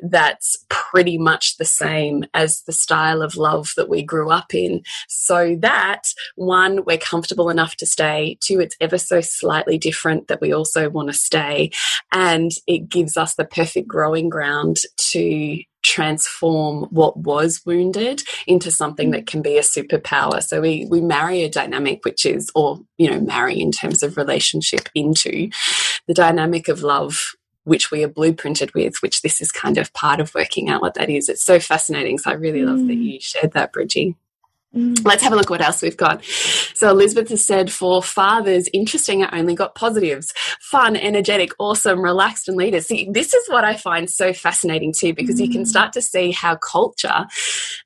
that's 0.00 0.64
pretty 0.68 1.18
much 1.18 1.56
the 1.56 1.64
same 1.64 2.24
as 2.34 2.62
the 2.62 2.72
style 2.72 3.22
of 3.22 3.36
love 3.36 3.72
that 3.76 3.88
we 3.88 4.02
grew 4.02 4.30
up 4.30 4.54
in. 4.54 4.82
So 5.08 5.56
that 5.60 6.08
one, 6.36 6.84
we're 6.84 6.98
comfortable 6.98 7.50
enough 7.50 7.76
to 7.76 7.86
stay. 7.86 8.38
Two, 8.40 8.60
it's 8.60 8.76
ever 8.80 8.98
so 8.98 9.20
slightly 9.20 9.78
different 9.78 10.28
that 10.28 10.40
we 10.40 10.52
also 10.52 10.88
want 10.90 11.08
to 11.08 11.14
stay. 11.14 11.70
And 12.10 12.50
it 12.66 12.88
gives 12.88 13.16
us 13.16 13.34
the 13.34 13.44
perfect 13.44 13.81
growing 13.82 14.28
ground 14.28 14.78
to 14.96 15.60
transform 15.82 16.84
what 16.90 17.16
was 17.16 17.60
wounded 17.66 18.22
into 18.46 18.70
something 18.70 19.10
that 19.10 19.26
can 19.26 19.42
be 19.42 19.58
a 19.58 19.62
superpower 19.62 20.40
so 20.40 20.60
we 20.60 20.86
we 20.88 21.00
marry 21.00 21.42
a 21.42 21.48
dynamic 21.48 22.04
which 22.04 22.24
is 22.24 22.50
or 22.54 22.80
you 22.98 23.10
know 23.10 23.20
marry 23.20 23.60
in 23.60 23.72
terms 23.72 24.02
of 24.04 24.16
relationship 24.16 24.88
into 24.94 25.50
the 26.06 26.14
dynamic 26.14 26.68
of 26.68 26.82
love 26.82 27.32
which 27.64 27.90
we 27.90 28.02
are 28.02 28.08
blueprinted 28.08 28.74
with, 28.74 28.96
which 29.02 29.22
this 29.22 29.40
is 29.40 29.52
kind 29.52 29.78
of 29.78 29.92
part 29.92 30.20
of 30.20 30.34
working 30.34 30.68
out 30.68 30.82
what 30.82 30.94
that 30.94 31.08
is. 31.08 31.28
It's 31.28 31.44
so 31.44 31.60
fascinating. 31.60 32.18
So 32.18 32.30
I 32.30 32.34
really 32.34 32.64
love 32.64 32.78
that 32.78 32.98
mm. 32.98 33.04
you 33.04 33.20
shared 33.20 33.52
that, 33.52 33.72
Bridgie. 33.72 34.16
Mm. 34.74 35.04
Let's 35.04 35.22
have 35.22 35.32
a 35.32 35.36
look 35.36 35.50
what 35.50 35.60
else 35.60 35.82
we've 35.82 35.96
got. 35.96 36.24
So 36.24 36.88
Elizabeth 36.90 37.28
has 37.28 37.44
said 37.44 37.70
for 37.70 38.02
fathers, 38.02 38.68
interesting, 38.72 39.22
I 39.22 39.38
only 39.38 39.54
got 39.54 39.74
positives. 39.74 40.32
Fun, 40.60 40.96
energetic, 40.96 41.50
awesome, 41.58 42.00
relaxed 42.00 42.48
and 42.48 42.56
leaders. 42.56 42.86
See, 42.86 43.08
this 43.10 43.34
is 43.34 43.48
what 43.48 43.64
I 43.64 43.76
find 43.76 44.08
so 44.08 44.32
fascinating 44.32 44.94
too, 44.96 45.12
because 45.12 45.36
mm. 45.36 45.46
you 45.46 45.50
can 45.50 45.62
mm. 45.62 45.66
start 45.66 45.92
to 45.92 46.02
see 46.02 46.30
how 46.30 46.56
culture 46.56 47.26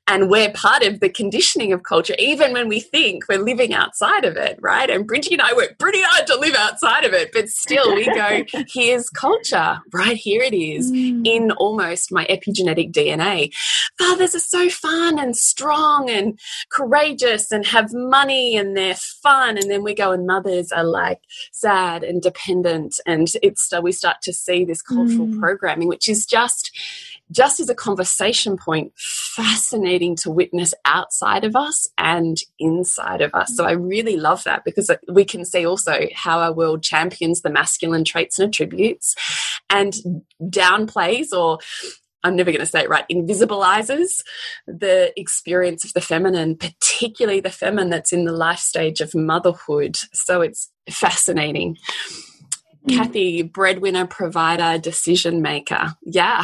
and 0.07 0.29
we're 0.29 0.51
part 0.51 0.83
of 0.83 1.01
the 1.01 1.09
conditioning 1.09 1.73
of 1.73 1.83
culture, 1.83 2.15
even 2.17 2.53
when 2.53 2.69
we 2.69 2.79
think 2.79 3.25
we're 3.27 3.43
living 3.43 3.73
outside 3.73 4.23
of 4.23 4.37
it, 4.37 4.57
right? 4.61 4.89
And 4.89 5.05
Bridgie 5.05 5.33
and 5.33 5.41
I 5.41 5.53
work 5.53 5.77
pretty 5.77 6.01
hard 6.01 6.25
to 6.27 6.39
live 6.39 6.55
outside 6.55 7.03
of 7.03 7.13
it, 7.13 7.31
but 7.33 7.49
still 7.49 7.93
we 7.93 8.05
go, 8.05 8.45
here's 8.73 9.09
culture, 9.09 9.79
right 9.93 10.15
here 10.15 10.41
it 10.41 10.53
is 10.53 10.91
mm. 10.91 11.27
in 11.27 11.51
almost 11.51 12.11
my 12.11 12.25
epigenetic 12.25 12.93
DNA. 12.93 13.53
Fathers 13.99 14.33
are 14.33 14.39
so 14.39 14.69
fun 14.69 15.19
and 15.19 15.35
strong 15.35 16.09
and 16.09 16.39
courageous 16.77 17.51
and 17.51 17.65
have 17.65 17.91
money 17.91 18.55
and 18.55 18.77
they're 18.77 18.95
fun. 18.95 19.57
And 19.57 19.69
then 19.69 19.83
we 19.83 19.95
go 19.95 20.11
and 20.11 20.27
mothers 20.27 20.71
are 20.71 20.83
like 20.83 21.19
sad 21.51 22.03
and 22.03 22.21
dependent. 22.21 22.99
And 23.05 23.27
it's, 23.41 23.73
we 23.81 23.91
start 23.91 24.21
to 24.23 24.33
see 24.33 24.63
this 24.63 24.83
cultural 24.83 25.27
mm. 25.27 25.39
programming, 25.39 25.87
which 25.87 26.07
is 26.07 26.25
just, 26.25 26.71
just 27.31 27.59
as 27.59 27.69
a 27.69 27.75
conversation 27.75 28.57
point, 28.57 28.93
fascinating 28.95 30.15
to 30.17 30.29
witness 30.29 30.75
outside 30.85 31.43
of 31.43 31.55
us 31.55 31.87
and 31.97 32.37
inside 32.59 33.21
of 33.21 33.33
us. 33.33 33.55
So 33.55 33.65
I 33.65 33.71
really 33.71 34.15
love 34.15 34.43
that 34.43 34.63
because 34.63 34.91
we 35.07 35.25
can 35.25 35.45
see 35.45 35.65
also 35.65 36.07
how 36.13 36.39
our 36.39 36.53
world 36.53 36.83
champions 36.83 37.41
the 37.41 37.49
masculine 37.49 38.03
traits 38.03 38.37
and 38.37 38.49
attributes 38.49 39.15
and 39.69 39.95
downplays 40.41 41.31
or 41.33 41.57
I'm 42.23 42.35
never 42.35 42.51
going 42.51 42.59
to 42.59 42.65
say 42.65 42.81
it 42.81 42.89
right, 42.89 43.05
invisibilizes 43.09 44.23
the 44.65 45.13
experience 45.19 45.85
of 45.85 45.93
the 45.93 46.01
feminine, 46.01 46.55
particularly 46.55 47.39
the 47.39 47.49
feminine 47.49 47.89
that's 47.89 48.11
in 48.11 48.25
the 48.25 48.31
life 48.31 48.59
stage 48.59 49.01
of 49.01 49.15
motherhood. 49.15 49.97
So 50.13 50.41
it's 50.41 50.71
fascinating. 50.89 51.77
Mm. 52.87 52.95
Kathy, 52.95 53.41
breadwinner, 53.43 54.07
provider, 54.07 54.77
decision 54.79 55.41
maker. 55.41 55.95
Yeah, 56.03 56.43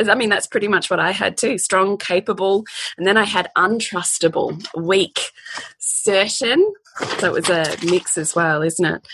I 0.00 0.14
mean, 0.14 0.30
that's 0.30 0.46
pretty 0.46 0.68
much 0.68 0.90
what 0.90 1.00
I 1.00 1.12
had 1.12 1.36
too. 1.36 1.58
Strong, 1.58 1.98
capable. 1.98 2.64
And 2.96 3.06
then 3.06 3.16
I 3.16 3.24
had 3.24 3.50
untrustable, 3.56 4.62
weak, 4.76 5.30
certain. 5.78 6.72
So 7.18 7.26
it 7.26 7.32
was 7.32 7.50
a 7.50 7.76
mix 7.84 8.16
as 8.18 8.34
well, 8.34 8.62
isn't 8.62 8.84
it? 8.84 9.06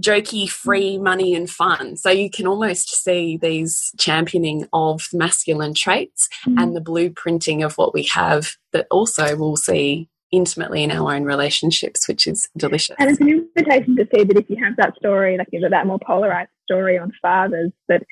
Jokey, 0.00 0.48
free, 0.48 0.98
money, 0.98 1.34
and 1.34 1.48
fun. 1.48 1.96
So 1.96 2.10
you 2.10 2.30
can 2.30 2.46
almost 2.46 3.02
see 3.02 3.36
these 3.36 3.92
championing 3.98 4.66
of 4.72 5.08
masculine 5.12 5.74
traits 5.74 6.28
mm. 6.46 6.60
and 6.60 6.76
the 6.76 6.80
blueprinting 6.80 7.64
of 7.64 7.76
what 7.76 7.94
we 7.94 8.04
have 8.04 8.52
that 8.72 8.86
also 8.90 9.36
we'll 9.36 9.56
see 9.56 10.08
intimately 10.30 10.82
in 10.82 10.90
our 10.90 11.14
own 11.14 11.24
relationships, 11.24 12.06
which 12.06 12.26
is 12.26 12.48
delicious. 12.56 12.96
And 12.98 13.10
it's 13.10 13.20
an 13.20 13.28
invitation 13.28 13.96
to 13.96 14.06
see 14.14 14.24
that 14.24 14.36
if 14.36 14.48
you 14.48 14.56
have 14.62 14.76
that 14.76 14.96
story, 14.96 15.36
like 15.36 15.48
you 15.52 15.60
know, 15.60 15.68
that 15.68 15.86
more 15.86 15.98
polarized 15.98 16.50
story 16.64 16.98
on 16.98 17.12
fathers, 17.20 17.72
that 17.88 18.02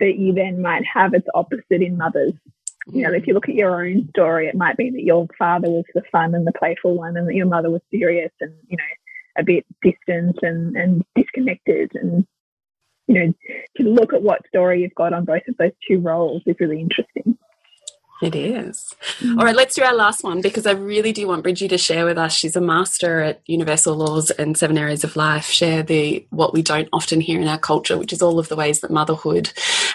that 0.00 0.16
you 0.16 0.32
then 0.32 0.62
might 0.62 0.84
have 0.92 1.14
its 1.14 1.26
opposite 1.34 1.82
in 1.82 1.96
mothers. 1.96 2.32
You 2.92 3.02
know, 3.02 3.12
if 3.12 3.26
you 3.26 3.34
look 3.34 3.48
at 3.48 3.54
your 3.54 3.86
own 3.86 4.08
story, 4.10 4.48
it 4.48 4.56
might 4.56 4.76
be 4.76 4.90
that 4.90 5.02
your 5.02 5.28
father 5.38 5.70
was 5.70 5.84
the 5.94 6.02
fun 6.10 6.34
and 6.34 6.46
the 6.46 6.52
playful 6.52 6.96
one, 6.96 7.16
and 7.16 7.28
that 7.28 7.34
your 7.34 7.46
mother 7.46 7.70
was 7.70 7.82
serious 7.90 8.32
and 8.40 8.52
you 8.68 8.76
know 8.76 8.84
a 9.38 9.44
bit 9.44 9.64
distant 9.82 10.38
and 10.42 10.76
and 10.76 11.04
disconnected. 11.14 11.92
And 11.94 12.26
you 13.06 13.14
know, 13.14 13.34
to 13.76 13.82
look 13.82 14.12
at 14.12 14.22
what 14.22 14.46
story 14.46 14.82
you've 14.82 14.94
got 14.94 15.12
on 15.12 15.24
both 15.24 15.42
of 15.48 15.56
those 15.58 15.72
two 15.88 15.98
roles 15.98 16.42
is 16.46 16.56
really 16.60 16.80
interesting. 16.80 17.38
It 18.22 18.36
is. 18.36 18.94
Mm. 19.18 19.36
All 19.36 19.44
right, 19.44 19.56
let's 19.56 19.74
do 19.74 19.82
our 19.82 19.94
last 19.94 20.22
one 20.22 20.40
because 20.40 20.64
I 20.64 20.70
really 20.72 21.12
do 21.12 21.26
want 21.26 21.42
Bridgie 21.42 21.66
to 21.66 21.76
share 21.76 22.06
with 22.06 22.16
us. 22.16 22.32
She's 22.32 22.54
a 22.54 22.60
master 22.60 23.20
at 23.20 23.42
Universal 23.46 23.96
Laws 23.96 24.30
and 24.30 24.56
Seven 24.56 24.78
Areas 24.78 25.02
of 25.02 25.16
Life. 25.16 25.46
Share 25.46 25.82
the 25.82 26.24
what 26.30 26.52
we 26.52 26.62
don't 26.62 26.88
often 26.92 27.20
hear 27.20 27.40
in 27.40 27.48
our 27.48 27.58
culture, 27.58 27.98
which 27.98 28.12
is 28.12 28.22
all 28.22 28.38
of 28.38 28.48
the 28.48 28.54
ways 28.54 28.78
that 28.80 28.92
motherhood 28.92 29.52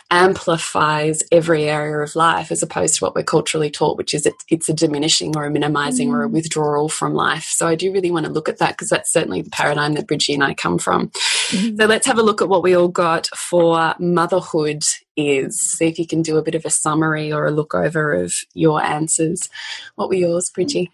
amplifies 0.10 1.22
every 1.32 1.70
area 1.70 1.98
of 1.98 2.16
life, 2.16 2.52
as 2.52 2.64
opposed 2.64 2.96
to 2.96 3.04
what 3.04 3.16
we're 3.16 3.24
culturally 3.24 3.70
taught, 3.70 3.98
which 3.98 4.14
is 4.14 4.26
it, 4.26 4.34
it's 4.50 4.70
a 4.70 4.74
diminishing 4.74 5.36
or 5.36 5.46
a 5.46 5.52
minimizing 5.52 6.10
mm. 6.10 6.14
or 6.14 6.24
a 6.24 6.30
mm. 6.30 6.32
withdrawal 6.32 6.90
from 6.90 7.14
life. 7.14 7.46
So 7.46 7.68
I 7.68 7.76
do 7.76 7.92
really 7.92 8.12
want 8.12 8.26
to 8.26 8.32
look 8.32 8.48
at 8.48 8.60
that 8.60 8.72
because 8.72 8.90
that's 8.90 9.12
certainly 9.12 9.42
the 9.42 9.50
paradigm 9.50 9.94
that 9.94 10.08
Bridgie 10.08 10.34
and 10.34 10.44
I 10.44 10.54
come 10.54 10.78
from. 10.78 11.10
Mm. 11.50 11.78
So 11.78 11.86
let's 11.86 12.08
have 12.08 12.18
a 12.18 12.24
look 12.24 12.42
at 12.42 12.50
what 12.50 12.64
we 12.64 12.76
all 12.76 12.88
got 12.88 13.28
for 13.36 13.96
motherhood 14.00 14.84
is. 15.16 15.60
See 15.60 15.88
if 15.88 16.00
you 16.00 16.08
can 16.08 16.22
do 16.22 16.38
a 16.38 16.44
bit 16.44 16.56
of 16.56 16.66
a 16.66 16.70
summary 16.70 17.32
or 17.32 17.46
a 17.46 17.52
look 17.52 17.74
over 17.74 18.14
of 18.14 18.34
your 18.54 18.82
answers. 18.82 19.50
What 19.96 20.10
were 20.10 20.16
yours, 20.16 20.50
Bridgie? 20.50 20.92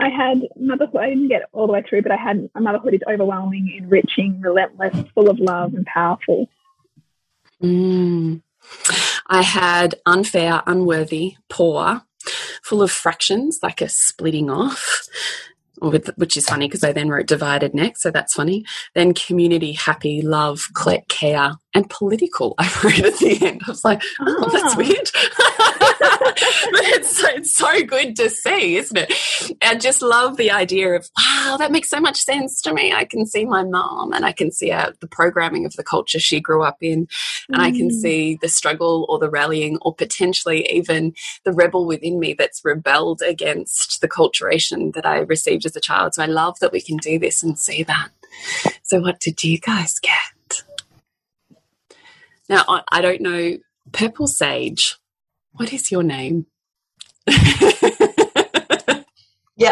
I 0.00 0.08
had 0.08 0.46
motherhood. 0.56 1.00
I 1.00 1.08
didn't 1.10 1.28
get 1.28 1.42
all 1.52 1.66
the 1.66 1.72
way 1.72 1.82
through, 1.88 2.02
but 2.02 2.12
I 2.12 2.16
had 2.16 2.48
motherhood 2.58 2.94
is 2.94 3.00
overwhelming, 3.10 3.76
enriching, 3.76 4.40
relentless, 4.40 4.96
full 5.14 5.28
of 5.28 5.38
love, 5.38 5.74
and 5.74 5.84
powerful. 5.86 6.48
Mm. 7.62 8.42
I 9.26 9.42
had 9.42 9.96
unfair, 10.06 10.62
unworthy, 10.66 11.36
poor, 11.48 12.02
full 12.62 12.82
of 12.82 12.90
fractions, 12.90 13.60
like 13.62 13.80
a 13.80 13.88
splitting 13.88 14.50
off, 14.50 15.08
which 15.80 16.36
is 16.36 16.46
funny 16.46 16.66
because 16.66 16.84
I 16.84 16.92
then 16.92 17.08
wrote 17.08 17.26
divided 17.26 17.74
next, 17.74 18.02
so 18.02 18.10
that's 18.10 18.34
funny. 18.34 18.64
Then 18.94 19.14
community, 19.14 19.72
happy, 19.72 20.22
love, 20.22 20.66
care, 21.08 21.52
and 21.74 21.88
political. 21.90 22.54
I 22.58 22.64
wrote 22.82 23.00
at 23.00 23.18
the 23.18 23.38
end. 23.46 23.60
I 23.66 23.70
was 23.70 23.84
like, 23.84 24.02
oh, 24.20 24.50
that's 24.50 24.74
ah. 24.74 24.76
weird. 24.76 25.10
but 26.72 26.84
it's, 26.94 27.22
it's 27.24 27.54
so 27.54 27.82
good 27.82 28.16
to 28.16 28.30
see, 28.30 28.76
isn't 28.76 28.96
it? 28.96 29.58
I 29.62 29.74
just 29.76 30.02
love 30.02 30.36
the 30.36 30.50
idea 30.50 30.94
of, 30.94 31.08
wow, 31.18 31.56
that 31.58 31.72
makes 31.72 31.90
so 31.90 32.00
much 32.00 32.16
sense 32.16 32.62
to 32.62 32.72
me. 32.72 32.92
I 32.92 33.04
can 33.04 33.26
see 33.26 33.44
my 33.44 33.64
mom 33.64 34.12
and 34.12 34.24
I 34.24 34.32
can 34.32 34.50
see 34.50 34.70
uh, 34.70 34.92
the 35.00 35.06
programming 35.06 35.66
of 35.66 35.74
the 35.74 35.84
culture 35.84 36.18
she 36.18 36.40
grew 36.40 36.62
up 36.62 36.78
in, 36.80 37.06
and 37.48 37.58
mm. 37.58 37.60
I 37.60 37.70
can 37.70 37.88
mm. 37.88 37.92
see 37.92 38.38
the 38.40 38.48
struggle 38.48 39.06
or 39.08 39.18
the 39.18 39.30
rallying 39.30 39.78
or 39.82 39.94
potentially 39.94 40.66
even 40.70 41.14
the 41.44 41.52
rebel 41.52 41.86
within 41.86 42.18
me 42.18 42.32
that's 42.32 42.64
rebelled 42.64 43.22
against 43.22 44.00
the 44.00 44.08
culturation 44.08 44.92
that 44.92 45.06
I 45.06 45.18
received 45.18 45.66
as 45.66 45.76
a 45.76 45.80
child. 45.80 46.14
So 46.14 46.22
I 46.22 46.26
love 46.26 46.58
that 46.60 46.72
we 46.72 46.80
can 46.80 46.96
do 46.96 47.18
this 47.18 47.42
and 47.42 47.58
see 47.58 47.82
that. 47.84 48.08
So, 48.82 49.00
what 49.00 49.20
did 49.20 49.42
you 49.42 49.58
guys 49.58 49.98
get? 49.98 50.37
Now, 52.48 52.64
I 52.90 53.00
don't 53.00 53.20
know, 53.20 53.58
Purple 53.92 54.26
Sage, 54.26 54.96
what 55.52 55.72
is 55.72 55.90
your 55.90 56.02
name? 56.02 56.46
yeah, 57.26 57.34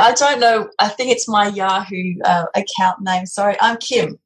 I 0.03 0.15
don't 0.15 0.41
know. 0.41 0.69
I 0.79 0.89
think 0.89 1.11
it's 1.11 1.29
my 1.29 1.49
Yahoo 1.49 2.15
uh, 2.25 2.47
account 2.55 3.01
name. 3.01 3.27
Sorry, 3.27 3.57
I'm 3.61 3.77
Kim. 3.79 4.19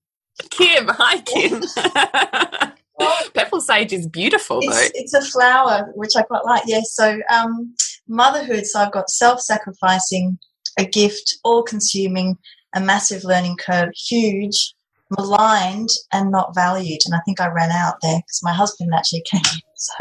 Kim, 0.50 0.88
hi 0.88 1.20
Kim. 1.20 1.62
Purple 3.34 3.60
sage 3.60 3.92
is 3.92 4.08
beautiful 4.08 4.58
it's, 4.60 4.74
though. 4.74 4.88
It's 4.94 5.14
a 5.14 5.22
flower, 5.22 5.90
which 5.94 6.12
I 6.16 6.22
quite 6.22 6.44
like. 6.44 6.64
Yes. 6.66 6.94
Yeah, 6.98 7.06
so 7.06 7.20
um, 7.34 7.74
motherhood. 8.08 8.66
So 8.66 8.80
I've 8.80 8.92
got 8.92 9.10
self-sacrificing, 9.10 10.38
a 10.78 10.84
gift, 10.84 11.38
all-consuming, 11.44 12.36
a 12.74 12.80
massive 12.80 13.24
learning 13.24 13.56
curve, 13.56 13.90
huge, 13.94 14.74
maligned 15.10 15.90
and 16.12 16.30
not 16.30 16.54
valued. 16.54 17.00
And 17.04 17.14
I 17.14 17.20
think 17.24 17.40
I 17.40 17.48
ran 17.48 17.70
out 17.70 17.96
there 18.02 18.18
because 18.18 18.40
my 18.42 18.52
husband 18.52 18.90
actually 18.94 19.24
came 19.30 19.42
in. 19.54 19.60
So, 19.74 19.94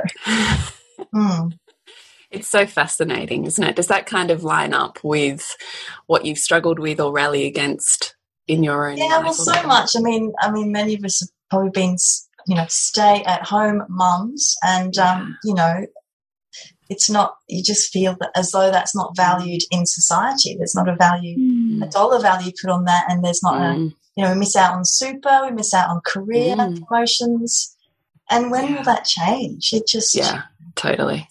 mm. 1.14 1.54
It's 2.32 2.48
so 2.48 2.68
fascinating, 2.68 3.46
isn't 3.46 3.64
it? 3.64 3.76
Does 3.76 3.88
that 3.88 4.06
kind 4.06 4.30
of 4.30 4.44
line 4.44 4.74
up 4.74 5.00
with 5.04 5.56
what 6.06 6.26
you've 6.26 6.38
struggled 6.38 6.78
with 6.78 7.00
or 7.00 7.12
rally 7.12 7.48
against 7.48 8.16
in 8.48 8.64
your 8.64 8.90
own? 8.90 8.98
Yeah, 8.98 9.20
well, 9.20 9.34
so 9.34 9.64
much. 9.64 9.92
I 9.98 10.02
mean, 10.02 10.32
I 10.40 10.52
mean, 10.52 10.72
many 10.72 10.94
of 10.94 11.04
us 11.04 11.22
have 11.22 11.30
probably 11.50 11.72
been, 11.72 11.98
you 12.46 12.56
know, 12.56 12.66
stay 12.70 13.24
at 13.26 13.48
home 13.48 13.84
mums, 13.90 14.56
and 14.64 14.96
um, 15.00 15.38
you 15.44 15.56
know, 15.56 15.88
it's 16.88 17.10
not. 17.10 17.36
You 17.48 17.64
just 17.64 17.92
feel 17.92 18.16
that 18.20 18.30
as 18.36 18.52
though 18.52 18.70
that's 18.70 18.96
not 18.96 19.16
valued 19.16 19.62
in 19.72 19.88
society. 19.88 20.56
There's 20.56 20.76
not 20.76 20.88
a 20.88 20.96
value, 20.96 21.36
mm. 21.36 21.84
a 21.88 21.90
dollar 21.90 22.22
value 22.22 22.52
put 22.62 22.70
on 22.70 22.86
that, 22.86 23.06
and 23.10 23.24
there's 23.24 23.42
not 23.42 23.56
mm. 23.56 23.92
a. 23.92 23.96
You 24.20 24.26
know, 24.26 24.34
we 24.34 24.40
miss 24.40 24.58
out 24.58 24.74
on 24.74 24.84
super, 24.84 25.46
we 25.46 25.52
miss 25.52 25.74
out 25.74 25.90
on 25.90 26.02
career 26.02 26.58
mm. 26.58 26.86
promotions, 26.86 27.78
and 28.30 28.52
when 28.52 28.66
yeah. 28.66 28.76
will 28.76 28.84
that 28.84 29.06
change? 29.06 29.72
It 29.72 29.88
just 29.88 30.14
yeah, 30.14 30.42
totally. 30.76 31.30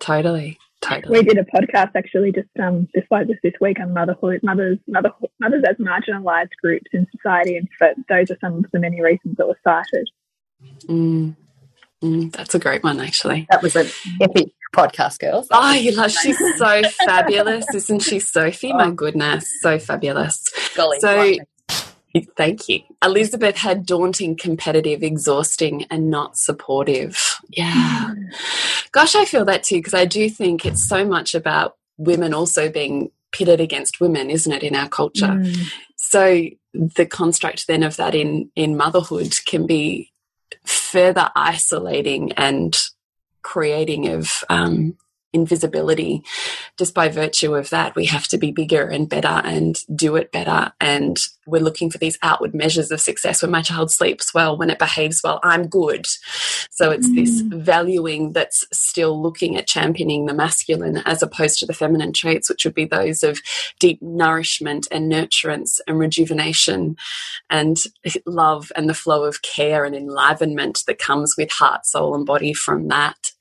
Totally. 0.00 0.58
Totally. 0.80 1.20
We 1.20 1.24
did 1.24 1.38
a 1.38 1.44
podcast 1.44 1.92
actually 1.94 2.32
just 2.32 2.48
um 2.60 2.88
just 2.92 3.08
like 3.12 3.28
just 3.28 3.38
this 3.44 3.52
week 3.60 3.78
on 3.78 3.94
motherhood, 3.94 4.40
mothers, 4.42 4.78
mother, 4.88 5.12
mothers 5.38 5.62
as 5.68 5.76
marginalised 5.76 6.50
groups 6.60 6.90
in 6.92 7.06
society, 7.16 7.56
and 7.56 7.68
for, 7.78 7.94
those 8.08 8.32
are 8.32 8.38
some 8.40 8.64
of 8.64 8.70
the 8.72 8.80
many 8.80 9.00
reasons 9.00 9.36
that 9.36 9.46
were 9.46 9.58
cited. 9.62 10.10
Mm. 10.88 11.36
Mm, 12.02 12.32
that's 12.32 12.56
a 12.56 12.58
great 12.58 12.82
one, 12.82 12.98
actually. 12.98 13.46
That 13.52 13.62
was 13.62 13.76
an 13.76 13.86
epic 14.20 14.48
podcast, 14.74 15.20
girls. 15.20 15.46
Oh, 15.52 15.72
you 15.72 15.92
love. 15.92 16.10
She's 16.10 16.36
so 16.58 16.82
fabulous, 17.04 17.64
isn't 17.72 18.00
she, 18.00 18.18
Sophie? 18.18 18.72
Oh. 18.72 18.76
My 18.76 18.90
goodness, 18.90 19.48
so 19.62 19.78
fabulous. 19.78 20.42
Golly, 20.74 20.98
so, 20.98 21.34
Thank 22.36 22.68
you. 22.68 22.80
Elizabeth 23.02 23.56
had 23.56 23.86
daunting, 23.86 24.36
competitive, 24.36 25.02
exhausting, 25.02 25.84
and 25.90 26.10
not 26.10 26.36
supportive. 26.36 27.40
Yeah. 27.50 28.14
Gosh, 28.92 29.14
I 29.14 29.24
feel 29.24 29.44
that 29.46 29.64
too, 29.64 29.76
because 29.76 29.94
I 29.94 30.04
do 30.04 30.28
think 30.30 30.64
it's 30.64 30.86
so 30.86 31.04
much 31.04 31.34
about 31.34 31.76
women 31.96 32.34
also 32.34 32.70
being 32.70 33.10
pitted 33.32 33.60
against 33.60 34.00
women, 34.00 34.30
isn't 34.30 34.52
it, 34.52 34.62
in 34.62 34.74
our 34.74 34.88
culture? 34.88 35.26
Mm. 35.26 35.72
So 35.96 36.44
the 36.72 37.06
construct 37.06 37.66
then 37.66 37.82
of 37.82 37.96
that 37.96 38.14
in, 38.14 38.50
in 38.54 38.76
motherhood 38.76 39.34
can 39.46 39.66
be 39.66 40.12
further 40.64 41.30
isolating 41.34 42.32
and 42.32 42.76
creating 43.42 44.08
of 44.08 44.44
um, 44.48 44.96
invisibility. 45.36 46.24
Just 46.76 46.94
by 46.94 47.08
virtue 47.08 47.54
of 47.54 47.70
that 47.70 47.94
we 47.94 48.06
have 48.06 48.26
to 48.28 48.38
be 48.38 48.50
bigger 48.50 48.86
and 48.88 49.08
better 49.08 49.40
and 49.44 49.78
do 49.94 50.16
it 50.16 50.32
better. 50.32 50.72
And 50.80 51.16
we're 51.46 51.62
looking 51.62 51.90
for 51.90 51.98
these 51.98 52.18
outward 52.22 52.54
measures 52.54 52.90
of 52.90 53.00
success. 53.00 53.42
When 53.42 53.52
my 53.52 53.62
child 53.62 53.92
sleeps 53.92 54.34
well 54.34 54.58
when 54.58 54.70
it 54.70 54.78
behaves 54.78 55.20
well 55.22 55.38
i'm 55.44 55.68
good. 55.68 56.06
So 56.70 56.90
it's 56.90 57.08
mm. 57.08 57.14
this 57.14 57.40
valuing 57.42 58.32
that's 58.32 58.66
still 58.72 59.22
looking 59.22 59.56
at 59.56 59.68
championing 59.68 60.26
the 60.26 60.34
masculine 60.34 61.02
as 61.04 61.22
opposed 61.22 61.58
to 61.60 61.66
the 61.66 61.74
feminine 61.74 62.12
traits 62.12 62.48
which 62.48 62.64
would 62.64 62.74
be 62.74 62.86
those 62.86 63.22
of 63.22 63.40
deep 63.78 64.00
nourishment 64.02 64.88
and 64.90 65.12
nurturance 65.12 65.78
and 65.86 65.98
rejuvenation 65.98 66.96
and 67.50 67.76
love 68.24 68.72
and 68.74 68.88
the 68.88 68.94
flow 68.94 69.24
of 69.24 69.42
care 69.42 69.84
and 69.84 69.94
enlivenment 69.94 70.82
that 70.86 70.98
comes 70.98 71.34
with 71.36 71.50
heart 71.50 71.86
soul 71.86 72.14
and 72.14 72.24
body 72.26 72.52
from 72.52 72.88
that 72.88 73.32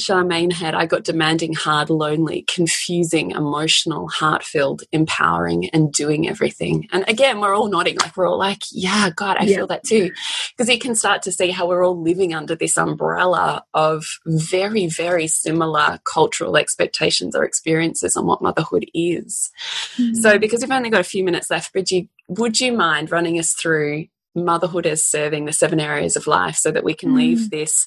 Charmaine 0.00 0.52
had, 0.52 0.74
I 0.74 0.86
got 0.86 1.04
demanding, 1.04 1.52
hard, 1.52 1.90
lonely, 1.90 2.44
confusing, 2.52 3.30
emotional, 3.32 4.08
heart 4.08 4.42
filled, 4.42 4.82
empowering, 4.92 5.68
and 5.70 5.92
doing 5.92 6.28
everything. 6.28 6.88
And 6.92 7.04
again, 7.08 7.40
we're 7.40 7.54
all 7.54 7.68
nodding, 7.68 7.96
like 7.98 8.16
we're 8.16 8.28
all 8.28 8.38
like, 8.38 8.62
yeah, 8.72 9.10
God, 9.14 9.36
I 9.38 9.44
yeah. 9.44 9.56
feel 9.56 9.66
that 9.68 9.84
too. 9.84 10.10
Because 10.50 10.72
you 10.72 10.78
can 10.78 10.94
start 10.94 11.22
to 11.22 11.32
see 11.32 11.50
how 11.50 11.68
we're 11.68 11.84
all 11.84 12.00
living 12.00 12.34
under 12.34 12.56
this 12.56 12.76
umbrella 12.76 13.64
of 13.74 14.04
very, 14.26 14.86
very 14.86 15.26
similar 15.26 16.00
cultural 16.04 16.56
expectations 16.56 17.36
or 17.36 17.44
experiences 17.44 18.16
on 18.16 18.26
what 18.26 18.42
motherhood 18.42 18.86
is. 18.94 19.50
Mm. 19.96 20.16
So, 20.16 20.38
because 20.38 20.62
we've 20.62 20.70
only 20.70 20.90
got 20.90 21.00
a 21.00 21.04
few 21.04 21.24
minutes 21.24 21.50
left, 21.50 21.72
Bridgie, 21.72 22.08
would 22.28 22.60
you 22.60 22.72
mind 22.72 23.10
running 23.12 23.38
us 23.38 23.52
through 23.52 24.06
motherhood 24.34 24.86
as 24.86 25.04
serving 25.04 25.44
the 25.44 25.52
seven 25.52 25.80
areas 25.80 26.16
of 26.16 26.26
life 26.26 26.56
so 26.56 26.70
that 26.70 26.84
we 26.84 26.94
can 26.94 27.10
mm. 27.10 27.16
leave 27.16 27.50
this 27.50 27.86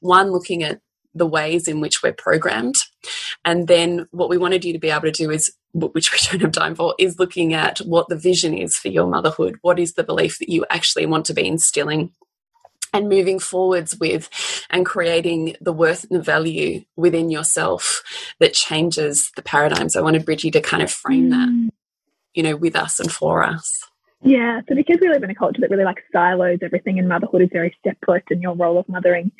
one 0.00 0.30
looking 0.32 0.62
at 0.62 0.80
the 1.14 1.26
ways 1.26 1.68
in 1.68 1.80
which 1.80 2.02
we're 2.02 2.12
programmed. 2.12 2.74
And 3.44 3.68
then 3.68 4.06
what 4.10 4.28
we 4.28 4.38
wanted 4.38 4.64
you 4.64 4.72
to 4.72 4.78
be 4.78 4.90
able 4.90 5.02
to 5.02 5.12
do 5.12 5.30
is, 5.30 5.52
which 5.72 6.12
we 6.12 6.18
don't 6.30 6.42
have 6.42 6.52
time 6.52 6.74
for, 6.74 6.94
is 6.98 7.18
looking 7.18 7.54
at 7.54 7.78
what 7.78 8.08
the 8.08 8.16
vision 8.16 8.54
is 8.54 8.76
for 8.76 8.88
your 8.88 9.06
motherhood. 9.06 9.56
What 9.62 9.78
is 9.78 9.94
the 9.94 10.04
belief 10.04 10.38
that 10.38 10.50
you 10.50 10.64
actually 10.70 11.06
want 11.06 11.26
to 11.26 11.34
be 11.34 11.46
instilling? 11.46 12.12
And 12.92 13.08
moving 13.08 13.40
forwards 13.40 13.98
with 13.98 14.30
and 14.70 14.86
creating 14.86 15.56
the 15.60 15.72
worth 15.72 16.04
and 16.04 16.16
the 16.16 16.22
value 16.22 16.84
within 16.94 17.28
yourself 17.28 18.04
that 18.38 18.52
changes 18.52 19.32
the 19.34 19.42
paradigms. 19.42 19.96
I 19.96 20.00
wanted 20.00 20.24
Bridgie 20.24 20.52
to 20.52 20.60
kind 20.60 20.80
of 20.80 20.92
frame 20.92 21.30
that, 21.30 21.48
mm. 21.48 21.70
you 22.34 22.44
know, 22.44 22.54
with 22.54 22.76
us 22.76 23.00
and 23.00 23.10
for 23.10 23.42
us. 23.42 23.82
Yeah, 24.24 24.62
so 24.68 24.74
because 24.74 24.98
we 25.02 25.10
live 25.10 25.22
in 25.22 25.30
a 25.30 25.34
culture 25.34 25.60
that 25.60 25.70
really 25.70 25.84
like 25.84 26.02
silos 26.12 26.60
everything 26.62 26.98
and 26.98 27.08
motherhood 27.08 27.42
is 27.42 27.50
very 27.52 27.76
separate 27.86 28.24
and 28.30 28.42
your 28.42 28.56
role 28.56 28.78
of 28.78 28.88
mothering 28.88 29.30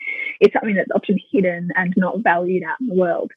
is 0.40 0.52
something 0.52 0.74
that's 0.74 0.90
often 0.94 1.18
hidden 1.32 1.70
and 1.76 1.94
not 1.96 2.20
valued 2.22 2.64
out 2.64 2.80
in 2.80 2.88
the 2.88 2.94
world. 2.94 3.32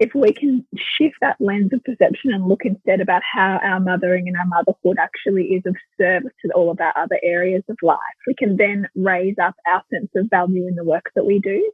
If 0.00 0.14
we 0.14 0.34
can 0.34 0.66
shift 0.98 1.16
that 1.22 1.36
lens 1.40 1.72
of 1.72 1.82
perception 1.84 2.32
and 2.34 2.46
look 2.46 2.62
instead 2.66 3.00
about 3.00 3.22
how 3.24 3.58
our 3.62 3.80
mothering 3.80 4.28
and 4.28 4.36
our 4.36 4.46
motherhood 4.46 4.98
actually 5.00 5.44
is 5.54 5.62
of 5.66 5.76
service 5.98 6.32
to 6.44 6.52
all 6.52 6.70
of 6.70 6.80
our 6.80 6.92
other 6.96 7.18
areas 7.22 7.62
of 7.70 7.78
life, 7.82 7.98
we 8.26 8.34
can 8.34 8.56
then 8.56 8.88
raise 8.96 9.36
up 9.42 9.54
our 9.72 9.82
sense 9.92 10.10
of 10.16 10.28
value 10.30 10.66
in 10.68 10.74
the 10.74 10.84
work 10.84 11.10
that 11.14 11.24
we 11.24 11.38
do 11.38 11.72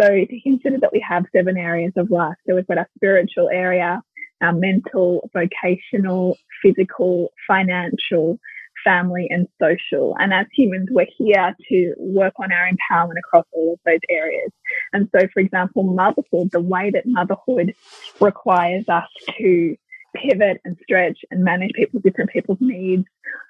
So 0.00 0.08
to 0.08 0.40
consider 0.42 0.78
that 0.80 0.92
we 0.92 1.04
have 1.08 1.24
seven 1.34 1.56
areas 1.56 1.92
of 1.96 2.10
life. 2.10 2.36
So 2.46 2.54
we've 2.54 2.66
got 2.66 2.78
our 2.78 2.88
spiritual 2.96 3.48
area, 3.50 4.02
our 4.42 4.52
mental, 4.52 5.30
vocational, 5.32 6.38
physical, 6.62 7.32
financial, 7.46 8.38
family, 8.84 9.26
and 9.30 9.48
social. 9.60 10.16
And 10.18 10.32
as 10.32 10.46
humans, 10.54 10.88
we're 10.90 11.06
here 11.16 11.54
to 11.70 11.94
work 11.98 12.34
on 12.38 12.52
our 12.52 12.68
empowerment 12.68 13.18
across 13.18 13.44
all 13.52 13.74
of 13.74 13.80
those 13.84 14.00
areas. 14.10 14.50
And 14.92 15.08
so, 15.14 15.26
for 15.32 15.40
example, 15.40 15.82
motherhood, 15.82 16.50
the 16.52 16.60
way 16.60 16.90
that 16.90 17.04
motherhood 17.06 17.74
requires 18.20 18.84
us 18.88 19.08
to 19.38 19.76
pivot 20.16 20.60
and 20.64 20.76
stretch 20.82 21.18
and 21.30 21.44
manage 21.44 21.72
people's 21.74 22.02
different 22.02 22.30
people's 22.30 22.58
needs. 22.60 23.04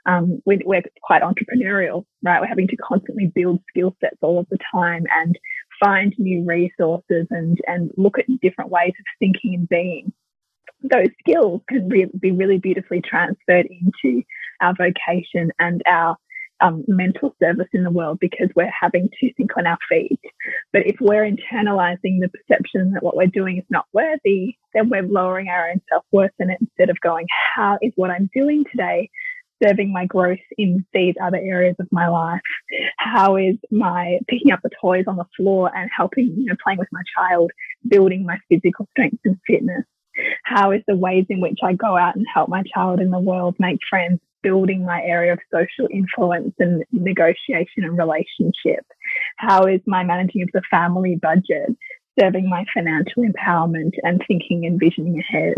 Um, 0.07 0.43
we, 0.45 0.57
are 0.57 0.83
quite 1.03 1.23
entrepreneurial, 1.23 2.05
right? 2.23 2.41
We're 2.41 2.47
having 2.47 2.69
to 2.69 2.77
constantly 2.77 3.31
build 3.35 3.61
skill 3.69 3.97
sets 4.01 4.17
all 4.23 4.39
of 4.39 4.47
the 4.51 4.59
time 4.73 5.05
and 5.15 5.39
find 5.83 6.15
new 6.19 6.45
resources 6.45 7.27
and 7.31 7.59
and 7.67 7.91
look 7.97 8.19
at 8.19 8.27
different 8.43 8.71
ways 8.71 8.93
of 8.99 9.05
thinking 9.19 9.55
and 9.55 9.69
being. 9.69 10.13
Those 10.83 11.09
skills 11.21 11.63
can 11.69 11.89
re 11.89 12.07
be 12.19 12.33
really 12.33 12.59
beautifully 12.59 13.01
transferred 13.01 13.67
into 13.67 14.23
our 14.61 14.75
vocation 14.75 15.51
and 15.59 15.83
our 15.87 16.17
um, 16.61 16.85
mental 16.89 17.35
service 17.41 17.69
in 17.73 17.85
the 17.85 17.91
world 17.91 18.19
because 18.21 18.49
we're 18.57 18.73
having 18.79 19.09
to 19.21 19.33
think 19.35 19.51
on 19.57 19.67
our 19.67 19.79
feet. 19.89 20.21
But 20.73 20.87
if 20.87 20.97
we're 21.01 21.25
internalizing 21.25 22.21
the 22.21 22.29
perception 22.29 22.93
that 22.93 23.03
what 23.03 23.17
we're 23.17 23.27
doing 23.27 23.59
is 23.59 23.65
not 23.71 23.87
worthy, 23.93 24.57
then 24.75 24.89
we're 24.89 25.03
lowering 25.03 25.49
our 25.49 25.71
own 25.71 25.81
self 25.89 26.05
worth 26.13 26.33
in 26.39 26.51
it 26.51 26.59
instead 26.61 26.91
of 26.91 27.01
going, 27.01 27.27
how 27.55 27.79
is 27.81 27.93
what 27.97 28.11
I'm 28.11 28.29
doing 28.35 28.65
today 28.71 29.09
serving 29.63 29.93
my 29.93 30.07
growth 30.07 30.39
in 30.57 30.85
these 30.93 31.15
other 31.23 31.37
areas 31.39 31.77
of 31.79 31.89
my 31.91 32.09
life? 32.09 32.41
How 32.99 33.37
is 33.37 33.57
my 33.71 34.19
picking 34.29 34.53
up 34.53 34.61
the 34.63 34.71
toys 34.81 35.05
on 35.07 35.17
the 35.17 35.27
floor 35.37 35.71
and 35.75 35.91
helping, 35.97 36.35
you 36.37 36.47
know, 36.47 36.57
playing 36.63 36.79
with 36.79 36.89
my 36.93 37.03
child, 37.17 37.51
building 37.89 38.25
my 38.25 38.39
physical 38.49 38.87
strength 38.93 39.19
and 39.25 39.37
fitness? 39.47 39.85
How 40.45 40.73
is 40.73 40.83
the 40.89 40.97
ways 40.97 41.27
in 41.29 41.41
which 41.41 41.59
I 41.63 41.75
go 41.75 41.97
out 41.97 42.17
and 42.17 42.27
help 42.33 42.49
my 42.49 42.63
child 42.75 43.01
in 43.01 43.11
the 43.11 43.21
world 43.21 43.55
make 43.59 43.79
friends, 43.89 44.21
building 44.43 44.85
my 44.85 45.03
area 45.03 45.33
of 45.33 45.39
social 45.53 45.89
influence 45.93 46.55
and 46.59 46.85
negotiation 46.93 47.85
and 47.85 47.99
relationship? 47.99 48.85
How 49.37 49.67
is 49.67 49.81
my 49.87 50.05
managing 50.05 50.43
of 50.43 50.49
the 50.53 50.63
family 50.71 51.19
budget 51.21 51.71
serving 52.19 52.49
my 52.49 52.65
financial 52.75 53.23
empowerment 53.23 53.93
and 54.03 54.23
thinking 54.27 54.67
and 54.67 54.79
visioning 54.81 55.19
ahead? 55.19 55.55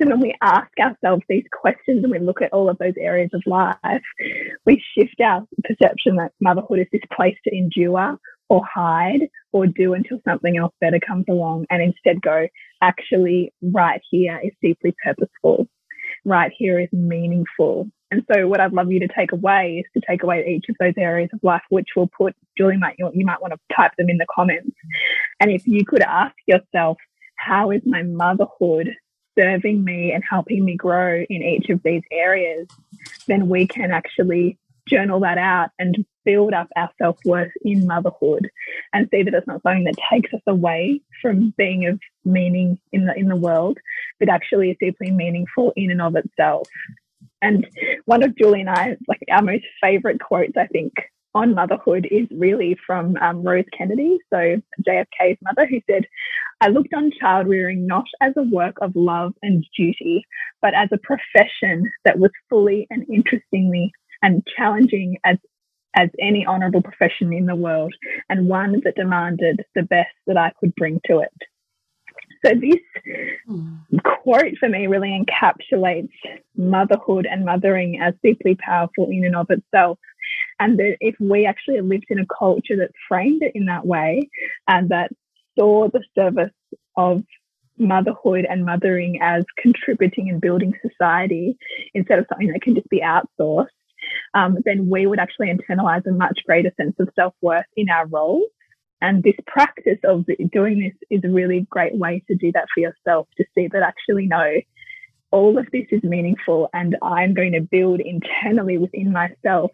So 0.00 0.08
when 0.08 0.20
we 0.20 0.34
ask 0.42 0.70
ourselves 0.78 1.22
these 1.28 1.44
questions 1.52 2.02
and 2.02 2.12
we 2.12 2.18
look 2.18 2.42
at 2.42 2.52
all 2.52 2.68
of 2.68 2.78
those 2.78 2.94
areas 2.98 3.30
of 3.32 3.42
life, 3.46 4.02
we 4.66 4.82
shift 4.94 5.20
our 5.20 5.46
perception 5.64 6.16
that 6.16 6.32
motherhood 6.40 6.80
is 6.80 6.86
this 6.92 7.02
place 7.14 7.36
to 7.44 7.56
endure 7.56 8.18
or 8.48 8.62
hide 8.64 9.28
or 9.52 9.66
do 9.66 9.94
until 9.94 10.20
something 10.28 10.56
else 10.56 10.74
better 10.80 11.00
comes 11.00 11.24
along 11.28 11.66
and 11.70 11.82
instead 11.82 12.20
go, 12.20 12.46
actually, 12.82 13.52
right 13.62 14.00
here 14.10 14.40
is 14.42 14.52
deeply 14.60 14.94
purposeful. 15.02 15.68
Right 16.24 16.52
here 16.56 16.78
is 16.78 16.88
meaningful. 16.92 17.90
And 18.10 18.24
so 18.32 18.48
what 18.48 18.60
I'd 18.60 18.72
love 18.72 18.90
you 18.90 19.00
to 19.00 19.08
take 19.08 19.32
away 19.32 19.84
is 19.84 19.90
to 19.94 20.06
take 20.06 20.22
away 20.22 20.44
each 20.46 20.68
of 20.68 20.76
those 20.80 20.94
areas 20.98 21.30
of 21.32 21.40
life, 21.42 21.62
which 21.70 21.88
will 21.94 22.08
put, 22.08 22.34
Julie 22.58 22.76
might, 22.76 22.96
you 22.98 23.24
might 23.24 23.40
want 23.40 23.52
to 23.52 23.74
type 23.74 23.92
them 23.96 24.10
in 24.10 24.18
the 24.18 24.26
comments. 24.34 24.76
And 25.38 25.50
if 25.50 25.66
you 25.66 25.84
could 25.84 26.02
ask 26.02 26.34
yourself, 26.46 26.98
how 27.36 27.70
is 27.70 27.82
my 27.86 28.02
motherhood 28.02 28.90
serving 29.38 29.84
me 29.84 30.12
and 30.12 30.22
helping 30.28 30.64
me 30.64 30.76
grow 30.76 31.24
in 31.28 31.42
each 31.42 31.70
of 31.70 31.80
these 31.84 32.02
areas, 32.10 32.66
then 33.28 33.48
we 33.48 33.66
can 33.66 33.92
actually 33.92 34.58
journal 34.86 35.20
that 35.20 35.38
out 35.38 35.70
and 35.78 36.04
build 36.30 36.54
up 36.54 36.68
our 36.76 36.90
self 36.96 37.16
worth 37.24 37.50
in 37.62 37.86
motherhood 37.86 38.48
and 38.92 39.08
see 39.10 39.24
that 39.24 39.34
it's 39.34 39.46
not 39.48 39.62
something 39.62 39.84
that 39.84 39.96
takes 40.12 40.32
us 40.32 40.40
away 40.46 41.00
from 41.20 41.52
being 41.58 41.86
of 41.86 41.98
meaning 42.24 42.78
in 42.92 43.06
the 43.06 43.14
in 43.16 43.28
the 43.28 43.36
world, 43.36 43.78
but 44.20 44.28
actually 44.28 44.70
is 44.70 44.76
deeply 44.78 45.10
meaningful 45.10 45.72
in 45.74 45.90
and 45.90 46.00
of 46.00 46.14
itself. 46.14 46.68
And 47.42 47.66
one 48.04 48.22
of 48.22 48.36
Julie 48.36 48.60
and 48.60 48.70
I, 48.70 48.96
like 49.08 49.20
our 49.30 49.42
most 49.42 49.64
favorite 49.82 50.20
quotes, 50.20 50.56
I 50.56 50.66
think, 50.66 50.92
on 51.34 51.54
motherhood 51.54 52.06
is 52.10 52.26
really 52.30 52.76
from 52.86 53.16
um, 53.16 53.42
Rose 53.42 53.64
Kennedy, 53.76 54.18
so 54.32 54.60
JFK's 54.86 55.38
mother, 55.42 55.66
who 55.66 55.80
said, 55.90 56.04
I 56.60 56.68
looked 56.68 56.92
on 56.94 57.12
child 57.18 57.48
rearing 57.48 57.86
not 57.86 58.04
as 58.20 58.34
a 58.36 58.42
work 58.42 58.76
of 58.82 58.92
love 58.94 59.32
and 59.42 59.64
duty, 59.76 60.26
but 60.60 60.74
as 60.74 60.88
a 60.92 60.98
profession 60.98 61.90
that 62.04 62.18
was 62.18 62.30
fully 62.48 62.86
and 62.90 63.06
interestingly 63.08 63.92
and 64.22 64.46
challenging 64.56 65.16
as 65.24 65.38
as 65.94 66.08
any 66.20 66.46
honourable 66.46 66.82
profession 66.82 67.32
in 67.32 67.46
the 67.46 67.54
world, 67.54 67.94
and 68.28 68.48
one 68.48 68.80
that 68.84 68.96
demanded 68.96 69.64
the 69.74 69.82
best 69.82 70.14
that 70.26 70.36
I 70.36 70.52
could 70.60 70.74
bring 70.76 71.00
to 71.06 71.20
it. 71.20 71.32
So 72.44 72.52
this 72.54 72.80
mm. 73.48 73.78
quote 74.22 74.56
for 74.58 74.68
me 74.68 74.86
really 74.86 75.10
encapsulates 75.10 76.12
motherhood 76.56 77.26
and 77.30 77.44
mothering 77.44 78.00
as 78.00 78.14
deeply 78.22 78.54
powerful 78.54 79.08
in 79.10 79.24
and 79.24 79.36
of 79.36 79.50
itself. 79.50 79.98
And 80.58 80.78
that 80.78 80.96
if 81.00 81.16
we 81.20 81.44
actually 81.44 81.80
lived 81.80 82.06
in 82.08 82.18
a 82.18 82.26
culture 82.26 82.76
that 82.76 82.92
framed 83.08 83.42
it 83.42 83.52
in 83.54 83.66
that 83.66 83.86
way 83.86 84.30
and 84.68 84.88
that 84.88 85.10
saw 85.58 85.88
the 85.88 86.02
service 86.14 86.52
of 86.96 87.22
motherhood 87.78 88.46
and 88.48 88.64
mothering 88.64 89.20
as 89.20 89.44
contributing 89.58 90.28
and 90.28 90.40
building 90.40 90.74
society 90.86 91.56
instead 91.94 92.18
of 92.18 92.26
something 92.28 92.48
that 92.52 92.62
can 92.62 92.74
just 92.74 92.88
be 92.88 93.00
outsourced, 93.00 93.68
um, 94.34 94.58
then 94.64 94.88
we 94.88 95.06
would 95.06 95.18
actually 95.18 95.48
internalize 95.52 96.06
a 96.06 96.12
much 96.12 96.40
greater 96.46 96.72
sense 96.76 96.94
of 96.98 97.08
self 97.14 97.34
worth 97.40 97.64
in 97.76 97.88
our 97.90 98.06
role. 98.06 98.44
and 99.02 99.22
this 99.22 99.34
practice 99.46 99.98
of 100.04 100.26
doing 100.52 100.80
this 100.80 100.94
is 101.10 101.24
a 101.24 101.32
really 101.32 101.66
great 101.70 101.96
way 101.96 102.22
to 102.28 102.34
do 102.36 102.52
that 102.52 102.66
for 102.74 102.80
yourself 102.80 103.28
to 103.36 103.44
see 103.54 103.68
that 103.72 103.82
actually, 103.82 104.26
no, 104.26 104.60
all 105.30 105.58
of 105.58 105.66
this 105.72 105.86
is 105.90 106.02
meaningful 106.02 106.68
and 106.74 106.96
I'm 107.02 107.34
going 107.34 107.52
to 107.52 107.60
build 107.60 108.00
internally 108.00 108.78
within 108.78 109.12
myself 109.12 109.70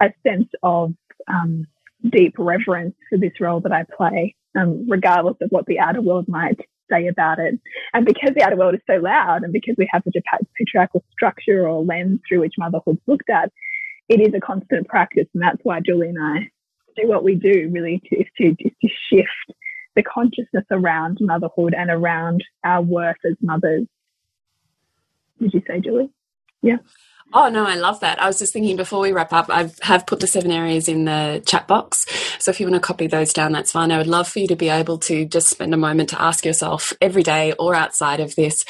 a 0.00 0.12
sense 0.26 0.48
of 0.62 0.94
um, 1.28 1.66
deep 2.10 2.34
reverence 2.38 2.96
for 3.08 3.18
this 3.18 3.32
role 3.40 3.60
that 3.60 3.72
I 3.72 3.84
play, 3.96 4.34
um, 4.58 4.86
regardless 4.88 5.36
of 5.40 5.50
what 5.50 5.66
the 5.66 5.78
outer 5.78 6.00
world 6.00 6.26
might 6.28 6.58
say 6.90 7.06
about 7.06 7.38
it. 7.38 7.58
And 7.92 8.04
because 8.04 8.32
the 8.34 8.42
outer 8.42 8.56
world 8.56 8.74
is 8.74 8.80
so 8.86 8.96
loud 8.96 9.42
and 9.42 9.52
because 9.52 9.74
we 9.78 9.88
have 9.92 10.02
such 10.04 10.16
a 10.16 10.44
patriarchal 10.58 11.04
structure 11.12 11.68
or 11.68 11.84
lens 11.84 12.20
through 12.26 12.40
which 12.40 12.54
motherhood's 12.58 13.00
looked 13.06 13.30
at, 13.30 13.52
it 14.08 14.20
is 14.20 14.34
a 14.34 14.40
constant 14.40 14.88
practice. 14.88 15.26
And 15.34 15.42
that's 15.42 15.60
why 15.62 15.80
Julie 15.80 16.08
and 16.08 16.22
I 16.22 16.50
do 16.96 17.08
what 17.08 17.24
we 17.24 17.34
do 17.34 17.68
really 17.72 18.00
to, 18.06 18.16
is 18.16 18.26
to, 18.38 18.44
is 18.58 18.72
to 18.82 18.88
shift 19.10 19.58
the 19.96 20.02
consciousness 20.02 20.64
around 20.70 21.18
motherhood 21.20 21.74
and 21.76 21.90
around 21.90 22.44
our 22.64 22.82
worth 22.82 23.16
as 23.24 23.36
mothers. 23.40 23.86
Did 25.40 25.54
you 25.54 25.62
say, 25.66 25.80
Julie? 25.80 26.10
Yeah. 26.62 26.78
Oh, 27.36 27.48
no, 27.48 27.66
I 27.66 27.74
love 27.74 27.98
that. 27.98 28.22
I 28.22 28.28
was 28.28 28.38
just 28.38 28.52
thinking 28.52 28.76
before 28.76 29.00
we 29.00 29.10
wrap 29.10 29.32
up, 29.32 29.50
I 29.50 29.68
have 29.82 30.06
put 30.06 30.20
the 30.20 30.28
seven 30.28 30.52
areas 30.52 30.88
in 30.88 31.04
the 31.04 31.42
chat 31.44 31.66
box. 31.66 32.06
So 32.38 32.52
if 32.52 32.60
you 32.60 32.66
want 32.66 32.80
to 32.80 32.86
copy 32.86 33.08
those 33.08 33.32
down, 33.32 33.50
that's 33.50 33.72
fine. 33.72 33.90
I 33.90 33.98
would 33.98 34.06
love 34.06 34.28
for 34.28 34.38
you 34.38 34.46
to 34.46 34.54
be 34.54 34.68
able 34.68 34.98
to 34.98 35.24
just 35.24 35.50
spend 35.50 35.74
a 35.74 35.76
moment 35.76 36.10
to 36.10 36.22
ask 36.22 36.44
yourself 36.44 36.92
every 37.00 37.24
day 37.24 37.52
or 37.58 37.74
outside 37.74 38.20
of 38.20 38.36
this 38.36 38.64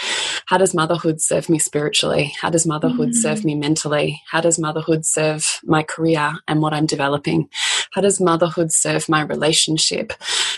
how 0.46 0.56
does 0.56 0.74
motherhood 0.74 1.20
serve 1.20 1.50
me 1.50 1.58
spiritually? 1.58 2.34
How 2.40 2.48
does 2.48 2.66
motherhood 2.66 3.10
mm. 3.10 3.14
serve 3.14 3.44
me 3.44 3.54
mentally? 3.54 4.22
How 4.30 4.40
does 4.40 4.58
motherhood 4.58 5.04
serve 5.04 5.60
my 5.64 5.82
career 5.82 6.32
and 6.48 6.62
what 6.62 6.72
I'm 6.72 6.86
developing? 6.86 7.50
How 7.92 8.00
does 8.00 8.20
motherhood 8.20 8.72
serve 8.72 9.08
my 9.08 9.22
relationship? 9.22 10.14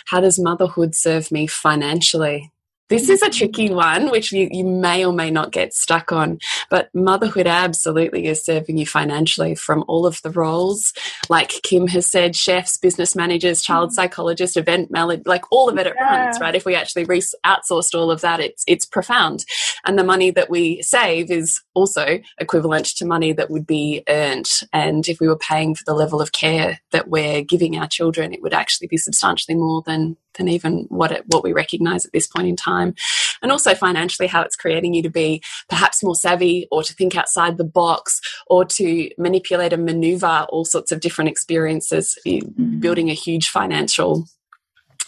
How 0.07 0.21
does 0.21 0.38
motherhood 0.38 0.95
serve 0.95 1.33
me 1.33 1.47
financially? 1.47 2.53
This 2.88 3.09
is 3.09 3.20
a 3.22 3.31
tricky 3.31 3.70
one, 3.70 4.11
which 4.11 4.31
you, 4.31 4.49
you 4.51 4.64
may 4.64 5.05
or 5.05 5.12
may 5.12 5.31
not 5.31 5.51
get 5.51 5.75
stuck 5.75 6.12
on. 6.12 6.38
But 6.70 6.88
motherhood 6.94 7.49
absolutely 7.49 8.27
is 8.27 8.44
serving 8.44 8.79
you 8.79 8.87
financially 8.87 9.57
from 9.57 9.85
all 9.88 10.07
of 10.07 10.22
the 10.22 10.31
roles. 10.31 10.92
Like 11.29 11.49
Kim 11.62 11.88
has 11.88 12.09
said, 12.09 12.37
chefs, 12.37 12.76
business 12.76 13.16
managers, 13.16 13.62
child 13.62 13.91
mm. 13.91 13.95
psychologists, 13.95 14.57
event 14.57 14.91
manager, 14.91 15.22
like 15.26 15.51
all 15.51 15.68
of 15.68 15.78
it 15.78 15.89
at 15.89 15.95
yeah. 15.99 16.26
once, 16.26 16.41
right? 16.41 16.55
If 16.55 16.64
we 16.64 16.76
actually 16.76 17.07
outsourced 17.45 17.99
all 17.99 18.11
of 18.11 18.20
that, 18.20 18.39
it's, 18.39 18.62
it's 18.68 18.84
profound. 18.84 19.45
And 19.84 19.99
the 19.99 20.05
money 20.05 20.30
that 20.30 20.49
we 20.49 20.80
save 20.82 21.30
is 21.30 21.61
also 21.74 22.20
equivalent 22.39 22.87
to 22.87 23.05
money 23.05 23.32
that 23.32 23.51
would 23.51 23.66
be 23.66 24.05
earned. 24.09 24.49
And 24.72 25.09
if 25.09 25.18
we 25.18 25.26
were 25.26 25.39
paying 25.39 25.74
for 25.74 25.82
the 25.84 25.95
level 25.95 26.20
of 26.20 26.32
care 26.32 26.80
that 26.93 27.09
we're 27.09 27.43
giving 27.43 27.76
our 27.76 27.89
children, 27.89 28.32
it 28.32 28.43
would 28.43 28.55
actually 28.55 28.87
be 28.87 28.97
substantially 28.97 29.57
more 29.57 29.82
than 29.84 30.16
than 30.37 30.49
even 30.49 30.87
what 30.89 31.12
it, 31.12 31.24
what 31.28 31.43
we 31.43 31.53
recognize 31.53 32.05
at 32.05 32.12
this 32.12 32.26
point 32.26 32.49
in 32.49 32.57
time 32.57 32.95
and 33.43 33.53
also 33.53 33.74
financially 33.74 34.28
how 34.28 34.43
it's 34.43 34.57
creating 34.57 34.95
you 34.95 35.03
to 35.03 35.11
be 35.11 35.43
perhaps 35.68 36.03
more 36.03 36.14
savvy 36.14 36.66
or 36.70 36.82
to 36.82 36.95
think 36.95 37.16
outside 37.16 37.57
the 37.57 37.64
box 37.64 38.20
or 38.47 38.64
to 38.64 39.11
manipulate 39.18 39.72
and 39.72 39.84
maneuver 39.84 40.47
all 40.49 40.64
sorts 40.64 40.93
of 40.93 41.01
different 41.01 41.30
experiences 41.30 42.18
mm-hmm. 42.26 42.80
building 42.80 43.11
a 43.11 43.14
huge 43.14 43.49
financial 43.49 44.26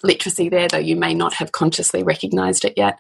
literacy 0.03 0.49
there, 0.49 0.69
though 0.69 0.79
you 0.79 0.97
may 0.97 1.15
not 1.15 1.35
have 1.35 1.53
consciously 1.53 2.03
recognized 2.03 2.65
it 2.65 2.75
yet. 2.77 2.99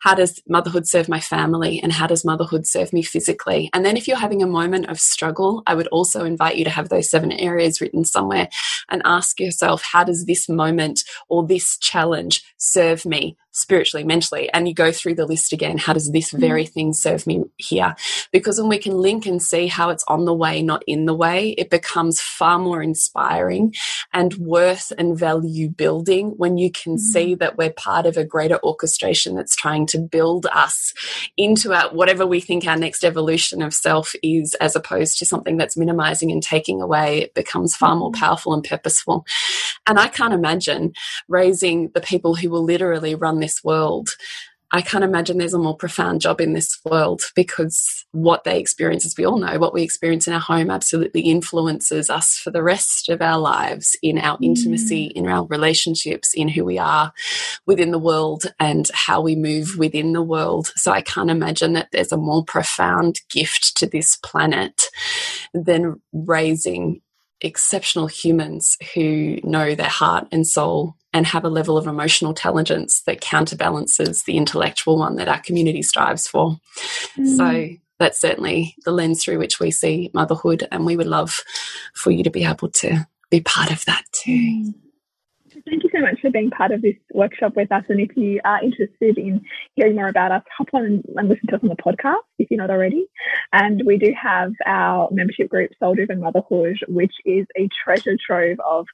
How 0.00 0.14
does 0.14 0.40
motherhood 0.48 0.86
serve 0.86 1.08
my 1.08 1.20
family 1.20 1.80
and 1.82 1.92
how 1.92 2.06
does 2.06 2.24
motherhood 2.24 2.66
serve 2.66 2.92
me 2.92 3.02
physically? 3.02 3.70
And 3.72 3.84
then 3.84 3.96
if 3.96 4.06
you're 4.06 4.16
having 4.16 4.42
a 4.42 4.46
moment 4.46 4.88
of 4.88 5.00
struggle 5.00 5.62
i 5.66 5.74
would 5.74 5.86
also 5.88 6.24
invite 6.24 6.56
you 6.56 6.64
to 6.64 6.70
have 6.70 6.88
those 6.88 7.10
seven 7.10 7.32
areas 7.32 7.80
written 7.80 8.04
somewhere 8.04 8.48
and 8.90 9.02
ask 9.04 9.40
yourself 9.40 9.82
how 9.82 10.04
does 10.04 10.26
this 10.26 10.48
moment 10.48 11.04
or 11.28 11.46
this 11.46 11.78
challenge 11.78 12.42
serve 12.58 13.04
me 13.04 13.36
spiritually, 13.56 14.04
mentally, 14.04 14.50
and 14.52 14.68
you 14.68 14.74
go 14.74 14.92
through 14.92 15.14
the 15.14 15.24
list 15.24 15.52
again. 15.52 15.78
How 15.78 15.94
does 15.94 16.12
this 16.12 16.30
very 16.30 16.66
mm. 16.66 16.68
thing 16.68 16.92
serve 16.92 17.26
me 17.26 17.44
here? 17.56 17.96
Because 18.30 18.60
when 18.60 18.68
we 18.68 18.78
can 18.78 18.98
link 18.98 19.24
and 19.24 19.42
see 19.42 19.66
how 19.66 19.88
it's 19.88 20.04
on 20.08 20.26
the 20.26 20.34
way, 20.34 20.62
not 20.62 20.82
in 20.86 21.06
the 21.06 21.14
way, 21.14 21.50
it 21.50 21.70
becomes 21.70 22.20
far 22.20 22.58
more 22.58 22.82
inspiring 22.82 23.74
and 24.12 24.34
worth 24.34 24.92
and 24.98 25.18
value 25.18 25.70
building 25.70 26.34
when 26.36 26.58
you 26.58 26.70
can 26.70 26.92
mm 26.92 26.98
-hmm. 26.98 27.12
see 27.12 27.34
that 27.34 27.56
we're 27.56 27.72
part 27.72 28.06
of 28.06 28.16
a 28.16 28.24
greater 28.24 28.58
orchestration 28.62 29.34
that's 29.34 29.56
trying 29.56 29.86
to 29.86 29.98
build 29.98 30.46
us 30.66 30.92
into 31.36 31.72
our, 31.72 31.88
whatever 31.94 32.26
we 32.26 32.40
think 32.40 32.64
our 32.66 32.78
next 32.78 33.04
evolution 33.04 33.62
of 33.62 33.72
self 33.72 34.14
is, 34.22 34.54
as 34.60 34.76
opposed 34.76 35.18
to 35.18 35.24
something 35.24 35.58
that's 35.58 35.76
minimizing 35.76 36.30
and 36.32 36.42
taking 36.42 36.82
away. 36.82 37.22
It 37.22 37.34
becomes 37.34 37.76
far 37.76 37.96
more 37.96 38.12
mm. 38.12 38.20
powerful 38.20 38.52
and 38.52 38.68
purposeful. 38.68 39.24
And 39.86 39.98
I 39.98 40.08
can't 40.08 40.34
imagine 40.34 40.92
raising 41.28 41.90
the 41.94 42.00
people 42.00 42.34
who 42.34 42.50
will 42.50 42.64
literally 42.64 43.14
run 43.14 43.38
this 43.46 43.62
world, 43.62 44.10
I 44.72 44.82
can't 44.82 45.04
imagine 45.04 45.38
there's 45.38 45.54
a 45.54 45.58
more 45.58 45.76
profound 45.76 46.20
job 46.20 46.40
in 46.40 46.52
this 46.52 46.80
world 46.84 47.22
because 47.36 48.04
what 48.10 48.42
they 48.42 48.58
experience, 48.58 49.06
as 49.06 49.14
we 49.16 49.24
all 49.24 49.38
know, 49.38 49.58
what 49.60 49.72
we 49.72 49.82
experience 49.82 50.26
in 50.26 50.34
our 50.34 50.40
home 50.40 50.70
absolutely 50.70 51.20
influences 51.20 52.10
us 52.10 52.34
for 52.34 52.50
the 52.50 52.64
rest 52.64 53.08
of 53.08 53.22
our 53.22 53.38
lives 53.38 53.96
in 54.02 54.18
our 54.18 54.36
intimacy, 54.42 55.08
mm. 55.08 55.12
in 55.12 55.28
our 55.28 55.46
relationships, 55.46 56.34
in 56.34 56.48
who 56.48 56.64
we 56.64 56.78
are 56.78 57.12
within 57.64 57.92
the 57.92 57.98
world 57.98 58.52
and 58.58 58.90
how 58.92 59.20
we 59.20 59.36
move 59.36 59.76
within 59.78 60.12
the 60.12 60.22
world. 60.22 60.72
So 60.74 60.90
I 60.90 61.00
can't 61.00 61.30
imagine 61.30 61.74
that 61.74 61.88
there's 61.92 62.12
a 62.12 62.16
more 62.16 62.44
profound 62.44 63.20
gift 63.30 63.76
to 63.76 63.86
this 63.86 64.16
planet 64.16 64.82
than 65.54 66.02
raising 66.12 67.02
exceptional 67.40 68.08
humans 68.08 68.76
who 68.94 69.38
know 69.44 69.74
their 69.74 69.86
heart 69.86 70.26
and 70.32 70.46
soul 70.46 70.96
and 71.16 71.26
have 71.26 71.44
a 71.44 71.48
level 71.48 71.78
of 71.78 71.86
emotional 71.86 72.32
intelligence 72.32 73.00
that 73.06 73.22
counterbalances 73.22 74.24
the 74.24 74.36
intellectual 74.36 74.98
one 74.98 75.16
that 75.16 75.28
our 75.28 75.40
community 75.40 75.80
strives 75.80 76.28
for. 76.28 76.58
Mm. 77.16 77.36
So 77.38 77.76
that's 77.98 78.20
certainly 78.20 78.76
the 78.84 78.90
lens 78.90 79.24
through 79.24 79.38
which 79.38 79.58
we 79.58 79.70
see 79.70 80.10
motherhood, 80.12 80.68
and 80.70 80.84
we 80.84 80.94
would 80.94 81.06
love 81.06 81.42
for 81.94 82.10
you 82.10 82.22
to 82.22 82.28
be 82.28 82.44
able 82.44 82.68
to 82.68 83.06
be 83.30 83.40
part 83.40 83.72
of 83.72 83.82
that 83.86 84.04
too. 84.12 84.30
Mm. 84.30 84.74
Thank 85.66 85.84
you 85.84 85.90
so 85.90 86.00
much 86.02 86.20
for 86.20 86.30
being 86.30 86.50
part 86.50 86.70
of 86.70 86.82
this 86.82 86.96
workshop 87.14 87.54
with 87.56 87.72
us. 87.72 87.84
And 87.88 87.98
if 87.98 88.14
you 88.14 88.42
are 88.44 88.62
interested 88.62 89.16
in 89.16 89.40
hearing 89.74 89.94
more 89.94 90.08
about 90.08 90.30
us, 90.30 90.42
hop 90.56 90.68
on 90.74 91.02
and 91.16 91.28
listen 91.28 91.46
to 91.48 91.56
us 91.56 91.62
on 91.62 91.70
the 91.70 91.76
podcast 91.76 92.20
if 92.38 92.50
you're 92.50 92.60
not 92.60 92.70
already. 92.70 93.06
And 93.54 93.82
we 93.86 93.96
do 93.96 94.12
have 94.20 94.52
our 94.66 95.08
membership 95.10 95.48
group, 95.48 95.70
Soul 95.80 95.94
Driven 95.94 96.20
Motherhood, 96.20 96.76
which 96.88 97.14
is 97.24 97.46
a 97.56 97.70
treasure 97.82 98.18
trove 98.24 98.58
of 98.60 98.86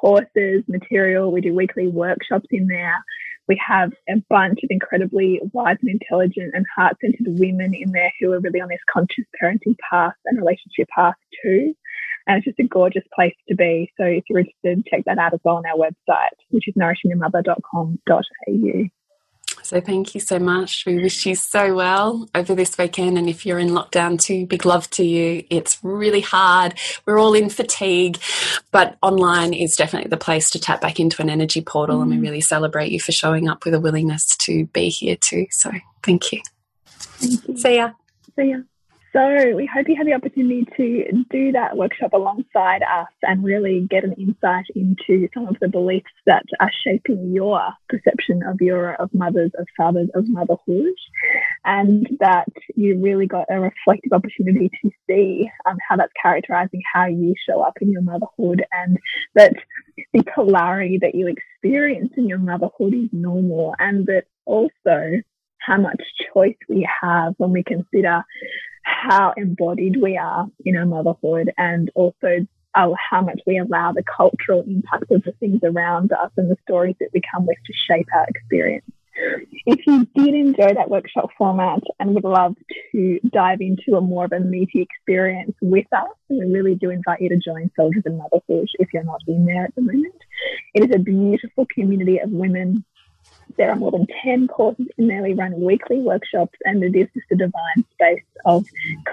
courses, 0.00 0.62
material. 0.68 1.32
We 1.32 1.40
do 1.40 1.54
weekly 1.54 1.88
workshops 1.88 2.46
in 2.50 2.66
there. 2.66 3.02
We 3.48 3.60
have 3.66 3.92
a 4.08 4.22
bunch 4.28 4.60
of 4.62 4.70
incredibly 4.70 5.40
wise 5.52 5.78
and 5.82 5.90
intelligent 5.90 6.54
and 6.54 6.64
heart 6.76 6.96
centered 7.00 7.38
women 7.38 7.74
in 7.74 7.90
there 7.90 8.12
who 8.20 8.32
are 8.32 8.40
really 8.40 8.60
on 8.60 8.68
this 8.68 8.78
conscious 8.92 9.24
parenting 9.42 9.76
path 9.90 10.14
and 10.26 10.38
relationship 10.38 10.88
path 10.94 11.14
too. 11.42 11.74
And 12.26 12.36
it's 12.36 12.44
just 12.44 12.60
a 12.60 12.64
gorgeous 12.64 13.04
place 13.14 13.34
to 13.48 13.56
be. 13.56 13.90
So 13.96 14.04
if 14.04 14.24
you're 14.28 14.40
interested, 14.40 14.86
check 14.86 15.04
that 15.06 15.18
out 15.18 15.34
as 15.34 15.40
well 15.44 15.56
on 15.56 15.64
our 15.66 15.76
website, 15.76 16.36
which 16.50 16.68
is 16.68 16.74
nourishingyourmother.com.au. 16.74 18.99
So 19.70 19.80
thank 19.80 20.16
you 20.16 20.20
so 20.20 20.40
much. 20.40 20.82
We 20.84 21.00
wish 21.00 21.24
you 21.26 21.36
so 21.36 21.76
well 21.76 22.28
over 22.34 22.56
this 22.56 22.76
weekend. 22.76 23.16
And 23.16 23.28
if 23.28 23.46
you're 23.46 23.60
in 23.60 23.68
lockdown 23.68 24.20
too, 24.20 24.44
big 24.44 24.66
love 24.66 24.90
to 24.90 25.04
you. 25.04 25.44
It's 25.48 25.78
really 25.84 26.22
hard. 26.22 26.74
We're 27.06 27.20
all 27.20 27.34
in 27.34 27.48
fatigue, 27.48 28.18
but 28.72 28.98
online 29.00 29.54
is 29.54 29.76
definitely 29.76 30.08
the 30.08 30.16
place 30.16 30.50
to 30.50 30.58
tap 30.58 30.80
back 30.80 30.98
into 30.98 31.22
an 31.22 31.30
energy 31.30 31.60
portal. 31.60 31.98
Mm. 31.98 32.02
And 32.02 32.10
we 32.10 32.16
mm. 32.16 32.22
really 32.22 32.40
celebrate 32.40 32.90
you 32.90 32.98
for 32.98 33.12
showing 33.12 33.48
up 33.48 33.64
with 33.64 33.74
a 33.74 33.78
willingness 33.78 34.36
to 34.38 34.66
be 34.66 34.88
here 34.88 35.14
too. 35.14 35.46
So 35.52 35.70
thank 36.02 36.32
you. 36.32 36.40
Thank 36.88 37.46
you. 37.46 37.56
See 37.56 37.76
ya. 37.76 37.92
See 38.34 38.50
ya. 38.50 38.56
So 39.12 39.56
we 39.56 39.66
hope 39.66 39.88
you 39.88 39.96
have 39.96 40.06
the 40.06 40.12
opportunity 40.12 40.64
to 40.76 41.24
do 41.30 41.50
that 41.52 41.76
workshop 41.76 42.12
alongside 42.12 42.82
us 42.82 43.08
and 43.22 43.42
really 43.42 43.88
get 43.90 44.04
an 44.04 44.12
insight 44.12 44.66
into 44.76 45.28
some 45.34 45.48
of 45.48 45.56
the 45.60 45.68
beliefs 45.68 46.12
that 46.26 46.44
are 46.60 46.70
shaping 46.84 47.32
your 47.32 47.60
perception 47.88 48.42
of 48.46 48.60
your 48.60 48.94
of 48.94 49.12
mothers, 49.12 49.50
of 49.58 49.66
fathers, 49.76 50.08
of 50.14 50.28
motherhood, 50.28 50.94
and 51.64 52.06
that 52.20 52.46
you 52.76 53.00
really 53.02 53.26
got 53.26 53.46
a 53.50 53.58
reflective 53.58 54.12
opportunity 54.12 54.70
to 54.80 54.90
see 55.08 55.50
um, 55.66 55.76
how 55.88 55.96
that's 55.96 56.12
characterizing 56.22 56.82
how 56.94 57.06
you 57.06 57.34
show 57.48 57.62
up 57.62 57.74
in 57.80 57.90
your 57.90 58.02
motherhood, 58.02 58.64
and 58.70 58.96
that 59.34 59.54
the 60.12 60.22
polarity 60.32 60.98
that 61.02 61.16
you 61.16 61.26
experience 61.26 62.12
in 62.16 62.28
your 62.28 62.38
motherhood 62.38 62.94
is 62.94 63.08
normal, 63.12 63.74
and 63.80 64.06
that 64.06 64.26
also 64.44 65.20
how 65.58 65.78
much 65.78 66.00
choice 66.32 66.56
we 66.68 66.88
have 67.02 67.34
when 67.38 67.50
we 67.50 67.64
consider 67.64 68.22
how 69.00 69.32
embodied 69.36 69.96
we 70.00 70.16
are 70.16 70.46
in 70.64 70.76
our 70.76 70.86
motherhood 70.86 71.50
and 71.56 71.90
also 71.94 72.46
uh, 72.74 72.88
how 73.10 73.20
much 73.20 73.40
we 73.46 73.58
allow 73.58 73.92
the 73.92 74.04
cultural 74.16 74.62
impact 74.66 75.10
of 75.10 75.22
the 75.24 75.32
things 75.40 75.60
around 75.64 76.12
us 76.12 76.30
and 76.36 76.50
the 76.50 76.56
stories 76.62 76.96
that 77.00 77.10
we 77.12 77.20
come 77.32 77.46
with 77.46 77.56
to 77.66 77.72
shape 77.72 78.06
our 78.14 78.26
experience. 78.28 78.84
If 79.66 79.86
you 79.86 80.06
did 80.14 80.34
enjoy 80.34 80.74
that 80.74 80.88
workshop 80.88 81.30
format 81.36 81.80
and 81.98 82.14
would 82.14 82.24
love 82.24 82.54
to 82.92 83.20
dive 83.32 83.60
into 83.60 83.96
a 83.96 84.00
more 84.00 84.24
of 84.24 84.32
a 84.32 84.40
meaty 84.40 84.80
experience 84.80 85.52
with 85.60 85.86
us, 85.92 86.08
we 86.28 86.40
really 86.44 86.74
do 86.74 86.90
invite 86.90 87.20
you 87.20 87.28
to 87.28 87.36
join 87.36 87.70
Soul 87.76 87.90
Driven 87.90 88.18
Motherhood 88.18 88.68
if 88.78 88.88
you're 88.94 89.04
not 89.04 89.20
in 89.26 89.44
there 89.44 89.64
at 89.64 89.74
the 89.74 89.82
moment. 89.82 90.14
It 90.74 90.84
is 90.84 90.94
a 90.94 90.98
beautiful 90.98 91.66
community 91.74 92.18
of 92.18 92.30
women 92.30 92.84
there 93.56 93.70
are 93.70 93.76
more 93.76 93.90
than 93.90 94.06
10 94.22 94.48
courses 94.48 94.86
in 94.98 95.08
there. 95.08 95.22
We 95.22 95.34
run 95.34 95.60
weekly 95.60 95.98
workshops, 95.98 96.58
and 96.64 96.82
it 96.82 96.96
is 96.96 97.08
just 97.14 97.26
a 97.32 97.36
divine 97.36 97.84
space 97.92 98.24
of 98.44 98.66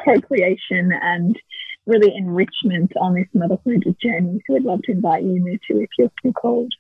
co 0.05 0.19
creation 0.21 0.91
and 0.93 1.38
really 1.85 2.13
enrichment 2.15 2.91
on 2.99 3.15
this 3.15 3.27
motherhood 3.33 3.83
journey. 4.01 4.41
So 4.45 4.53
we'd 4.53 4.63
love 4.63 4.81
to 4.83 4.91
invite 4.91 5.23
you 5.23 5.38
in 5.38 5.43
there 5.43 5.59
too 5.67 5.81
if 5.81 5.89
you're 5.97 6.11
still 6.19 6.33
called. 6.33 6.73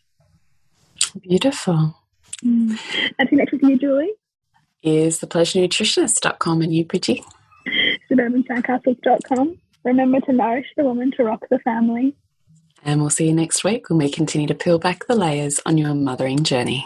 Beautiful. 1.21 1.95
Mm. 2.43 2.77
And 3.17 3.19
to 3.19 3.27
connect 3.27 3.51
with 3.51 3.63
you, 3.63 3.77
Julie? 3.77 4.11
Is 4.83 5.19
thepleasurenutritionist.com 5.19 6.61
and 6.61 6.73
you, 6.73 6.85
Bridgie? 6.85 7.23
Suburbansandcastles.com. 8.11 9.57
Remember 9.83 10.19
to 10.21 10.33
nourish 10.33 10.67
the 10.75 10.83
woman 10.83 11.11
to 11.17 11.23
rock 11.23 11.45
the 11.49 11.59
family. 11.59 12.15
And 12.83 13.01
we'll 13.01 13.09
see 13.09 13.27
you 13.27 13.33
next 13.33 13.63
week 13.63 13.89
when 13.89 13.97
we 13.97 14.09
continue 14.09 14.47
to 14.47 14.55
peel 14.55 14.79
back 14.79 15.07
the 15.07 15.15
layers 15.15 15.59
on 15.65 15.77
your 15.77 15.93
mothering 15.93 16.43
journey. 16.43 16.85